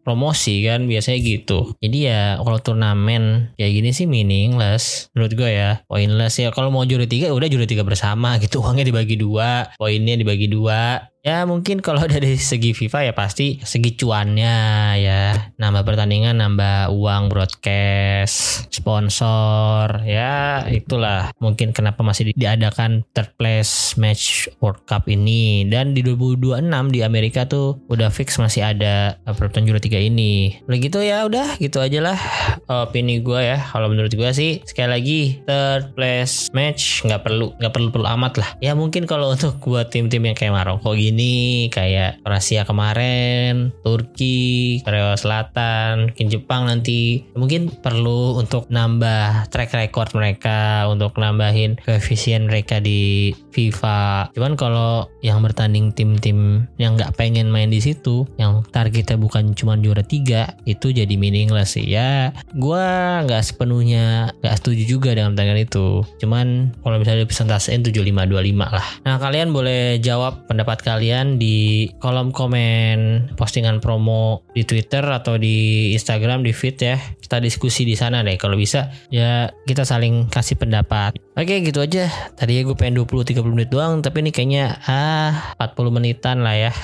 promosi 0.07 0.63
kan 0.65 0.87
biasanya 0.87 1.19
gitu. 1.21 1.75
Jadi 1.83 1.99
ya 2.09 2.39
kalau 2.41 2.59
turnamen 2.63 3.55
kayak 3.59 3.73
gini 3.73 3.91
sih 3.91 4.07
meaningless 4.07 5.09
menurut 5.13 5.33
gue 5.35 5.51
ya. 5.51 5.83
Pointless 5.87 6.41
ya. 6.41 6.49
Kalau 6.55 6.71
mau 6.71 6.87
juara 6.87 7.07
tiga 7.07 7.31
udah 7.35 7.49
juara 7.51 7.67
tiga 7.69 7.83
bersama 7.83 8.39
gitu. 8.39 8.63
Uangnya 8.63 8.87
dibagi 8.89 9.19
dua 9.19 9.73
poinnya 9.77 10.15
dibagi 10.15 10.47
dua 10.49 11.12
Ya 11.23 11.47
mungkin 11.47 11.79
kalau 11.79 12.03
dari 12.11 12.35
segi 12.35 12.75
FIFA 12.75 13.07
ya 13.07 13.13
pasti 13.15 13.63
segi 13.63 13.95
cuannya 13.95 14.59
ya. 14.99 15.55
Nambah 15.55 15.87
pertandingan 15.87 16.43
nambah 16.43 16.91
uang 16.91 17.31
broadcast 17.31 18.67
sponsor 18.75 20.03
ya 20.03 20.67
itulah. 20.67 21.31
Mungkin 21.39 21.71
kenapa 21.71 22.03
masih 22.03 22.35
diadakan 22.35 23.07
third 23.15 23.39
place 23.39 23.95
match 23.95 24.51
World 24.59 24.83
Cup 24.91 25.07
ini. 25.07 25.63
Dan 25.71 25.95
di 25.95 26.03
2026 26.03 26.91
di 26.91 27.01
Amerika 27.07 27.47
tuh 27.47 27.79
udah 27.87 28.11
fix 28.11 28.43
masih 28.43 28.67
ada 28.67 29.15
pertandingan 29.23 29.79
juara 29.79 29.83
tiga 29.87 30.03
ini. 30.03 30.59
Begitu 30.67 31.07
ya 31.07 31.23
udah 31.23 31.55
gitu 31.63 31.79
aja 31.79 32.03
lah 32.03 32.19
opini 32.67 33.23
gue 33.23 33.39
ya. 33.39 33.63
Kalau 33.63 33.87
menurut 33.87 34.11
gue 34.11 34.31
sih 34.35 34.59
sekali 34.67 34.91
lagi 34.91 35.21
third 35.47 35.95
place 35.95 36.51
match 36.51 37.07
nggak 37.07 37.23
perlu 37.23 37.55
nggak 37.63 37.71
perlu 37.71 37.89
perlu 37.95 38.07
amat 38.11 38.43
lah. 38.43 38.49
Ya 38.59 38.75
mungkin 38.75 39.07
kalau 39.07 39.39
untuk 39.39 39.63
buat 39.63 39.95
tim-tim 39.95 40.27
yang 40.27 40.35
kayak 40.35 40.51
Maroko 40.51 40.99
gini 40.99 41.12
ini 41.13 41.69
kayak 41.69 42.25
Rusia 42.25 42.65
kemarin, 42.65 43.71
Turki, 43.85 44.81
Korea 44.81 45.13
Selatan, 45.15 46.11
mungkin 46.11 46.29
Jepang 46.33 46.63
nanti. 46.65 47.29
Mungkin 47.37 47.85
perlu 47.85 48.41
untuk 48.41 48.73
nambah 48.73 49.53
track 49.53 49.77
record 49.77 50.17
mereka 50.17 50.89
untuk 50.89 51.21
nambahin 51.21 51.77
koefisien 51.85 52.49
mereka 52.49 52.81
di 52.81 53.37
FIFA. 53.53 54.33
Cuman 54.33 54.57
kalau 54.57 55.13
yang 55.21 55.45
bertanding 55.45 55.93
tim-tim 55.93 56.65
yang 56.81 56.97
nggak 56.97 57.15
pengen 57.21 57.53
main 57.53 57.69
di 57.69 57.85
situ, 57.85 58.25
yang 58.41 58.65
targetnya 58.73 59.21
bukan 59.21 59.53
cuma 59.53 59.77
juara 59.77 60.01
tiga 60.01 60.57
itu 60.65 60.91
jadi 60.91 61.13
meaningless 61.21 61.77
sih. 61.77 61.85
Ya 61.85 62.33
gue 62.57 62.87
nggak 63.29 63.45
sepenuhnya 63.45 64.33
nggak 64.41 64.57
setuju 64.59 64.83
juga 64.99 65.11
dengan 65.13 65.37
pertandingan 65.37 65.67
itu. 65.69 65.89
Cuman 66.25 66.47
kalau 66.81 66.97
misalnya 66.97 67.29
presentasein 67.29 67.85
7525 67.85 68.57
lah. 68.57 68.89
Nah 69.05 69.17
kalian 69.21 69.53
boleh 69.53 70.01
jawab 70.01 70.49
pendapat 70.49 70.81
kalian 70.81 71.02
di 71.37 71.91
kolom 71.99 72.31
komen 72.31 73.31
postingan 73.35 73.83
promo 73.83 74.47
di 74.55 74.63
Twitter 74.63 75.03
atau 75.03 75.35
di 75.37 75.91
Instagram 75.93 76.47
di 76.47 76.55
feed 76.55 76.77
ya. 76.79 76.97
Kita 76.97 77.43
diskusi 77.43 77.83
di 77.83 77.99
sana 77.99 78.23
deh 78.23 78.39
kalau 78.39 78.55
bisa. 78.55 78.89
Ya 79.11 79.51
kita 79.67 79.83
saling 79.83 80.31
kasih 80.31 80.57
pendapat 80.57 81.19
oke 81.37 81.55
gitu 81.65 81.81
aja. 81.83 82.09
Tadi 82.35 82.63
gue 82.63 82.77
pengen 82.77 83.03
20-30 83.05 83.43
menit 83.49 83.69
doang 83.73 84.01
tapi 84.05 84.21
ini 84.21 84.31
kayaknya 84.31 84.79
ah 84.85 85.57
40 85.59 85.97
menitan 85.97 86.41
lah 86.45 86.57
ya. 86.57 86.73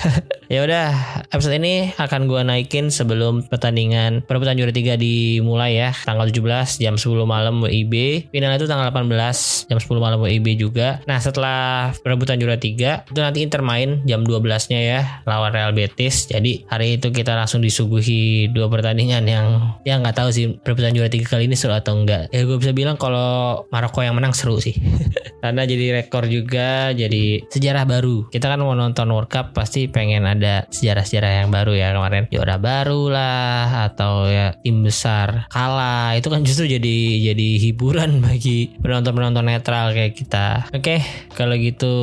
Ya 0.49 0.65
udah 0.65 0.97
episode 1.29 1.61
ini 1.61 1.93
akan 2.01 2.25
gue 2.25 2.41
naikin 2.41 2.89
sebelum 2.89 3.45
pertandingan 3.53 4.25
perebutan 4.25 4.57
juara 4.57 4.73
3 4.73 4.97
dimulai 4.97 5.77
ya. 5.77 5.93
Tanggal 5.93 6.33
17 6.33 6.81
jam 6.81 6.97
10 6.97 7.05
malam 7.29 7.61
WIB 7.61 8.25
final 8.33 8.57
itu 8.57 8.65
tanggal 8.65 8.89
18 8.89 9.69
jam 9.69 9.77
10 9.77 10.01
malam 10.01 10.25
WIB 10.25 10.57
juga. 10.57 11.05
Nah 11.05 11.21
setelah 11.21 11.93
perebutan 12.01 12.41
juara 12.41 12.57
3 12.57 13.13
itu 13.13 13.21
nanti 13.21 13.45
Inter 13.45 13.61
main 13.61 14.01
jam 14.09 14.25
12 14.25 14.73
nya 14.73 14.81
ya 14.81 15.01
lawan 15.29 15.53
Real 15.53 15.77
Betis. 15.77 16.25
Jadi 16.33 16.65
hari 16.73 16.97
itu 16.97 17.13
kita 17.13 17.37
langsung 17.37 17.61
disuguhi 17.61 18.49
dua 18.49 18.73
pertandingan 18.73 19.29
yang 19.29 19.77
ya 19.85 20.01
nggak 20.01 20.17
tahu 20.17 20.33
sih 20.33 20.57
perebutan 20.65 20.97
juara 20.97 21.13
3 21.13 21.29
kali 21.29 21.45
ini 21.45 21.61
seru 21.61 21.77
atau 21.77 21.93
enggak 21.93 22.33
ya 22.33 22.47
gue 22.47 22.57
bisa 22.57 22.71
bilang 22.71 22.97
kalau 22.97 23.65
Maroko 23.69 24.01
yang 24.01 24.17
menang 24.17 24.33
seru 24.39 24.63
sih. 24.63 24.79
Karena 25.43 25.67
jadi 25.67 26.03
rekor 26.03 26.27
juga 26.31 26.95
jadi 26.95 27.43
sejarah 27.51 27.87
baru. 27.87 28.31
Kita 28.31 28.47
kan 28.47 28.63
mau 28.63 28.75
nonton 28.75 29.11
World 29.11 29.31
Cup 29.31 29.55
pasti 29.55 29.91
pengen 29.91 30.27
ada 30.27 30.67
sejarah-sejarah 30.71 31.43
yang 31.43 31.51
baru 31.51 31.75
ya. 31.75 31.95
Kemarin 31.95 32.31
juara 32.31 32.59
baru 32.59 33.11
lah 33.11 33.91
atau 33.91 34.31
ya 34.31 34.55
tim 34.63 34.87
besar 34.87 35.51
kalah. 35.51 36.15
Itu 36.15 36.31
kan 36.31 36.47
justru 36.47 36.71
jadi 36.71 36.97
jadi 37.35 37.49
hiburan 37.71 38.19
bagi 38.27 38.79
penonton-penonton 38.79 39.47
netral 39.47 39.91
kayak 39.95 40.15
kita. 40.15 40.71
Oke 40.75 41.03
kalau 41.35 41.55
gitu 41.59 41.95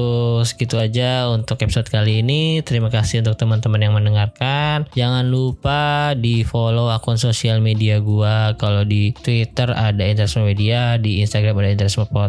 segitu 0.48 0.80
aja 0.80 1.28
untuk 1.32 1.60
episode 1.60 1.88
kali 1.88 2.24
ini. 2.24 2.64
Terima 2.64 2.88
kasih 2.88 3.24
untuk 3.24 3.36
teman-teman 3.40 3.84
yang 3.84 3.94
mendengarkan. 3.96 4.88
Jangan 4.96 5.28
lupa 5.28 6.16
di 6.16 6.48
follow 6.48 6.88
akun 6.88 7.20
sosial 7.20 7.60
media 7.60 8.00
gua. 8.00 8.56
Kalau 8.56 8.88
di 8.88 9.12
Twitter 9.12 9.70
ada 9.76 10.04
Interisme 10.08 10.48
Media 10.48 10.96
di 10.96 11.20
Instagram 11.20 11.62
ada 11.62 11.70
Interisme 11.76 12.08
Podcast 12.08 12.25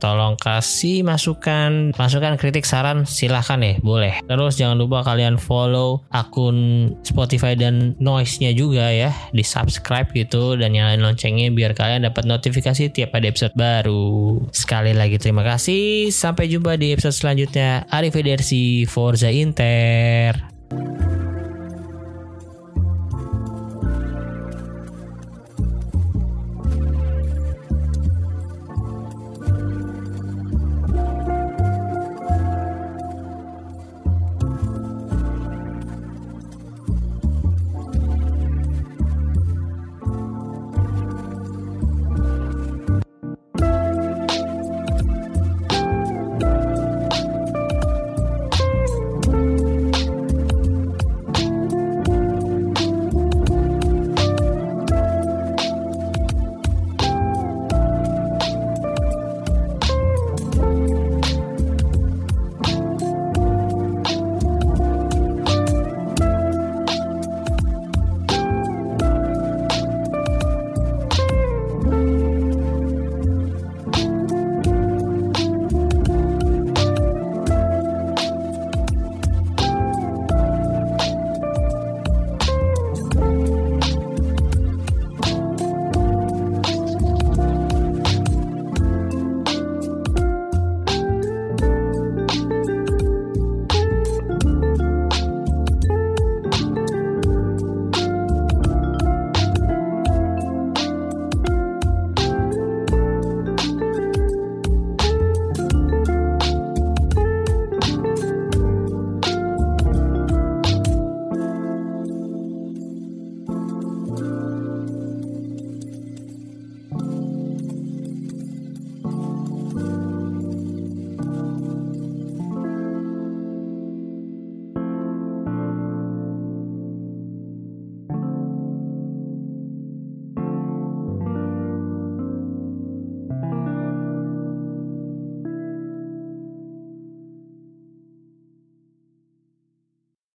tolong 0.00 0.34
kasih 0.40 1.04
masukan. 1.04 1.92
Masukan 1.94 2.34
kritik 2.40 2.64
saran 2.64 3.04
silahkan 3.04 3.60
ya 3.60 3.76
boleh. 3.84 4.18
Terus 4.24 4.56
jangan 4.56 4.80
lupa 4.80 5.04
kalian 5.04 5.36
follow 5.36 6.02
akun 6.10 6.90
Spotify 7.04 7.54
dan 7.54 7.94
Noise-nya 8.02 8.56
juga 8.56 8.90
ya 8.90 9.12
di 9.30 9.44
subscribe 9.44 10.08
gitu 10.16 10.56
dan 10.56 10.72
nyalain 10.72 11.04
loncengnya 11.04 11.52
biar 11.52 11.76
kalian 11.76 12.08
dapat 12.08 12.24
notifikasi 12.24 12.90
tiap 12.90 13.14
ada 13.14 13.28
episode 13.28 13.54
baru. 13.54 14.40
Sekali 14.50 14.96
lagi 14.96 15.20
terima 15.20 15.44
kasih 15.44 16.08
sampai 16.08 16.48
jumpa 16.48 16.80
di 16.80 16.96
episode 16.96 17.14
selanjutnya. 17.14 17.84
Arrivederci 17.92 18.88
Forza 18.88 19.28
Inter 19.28 20.34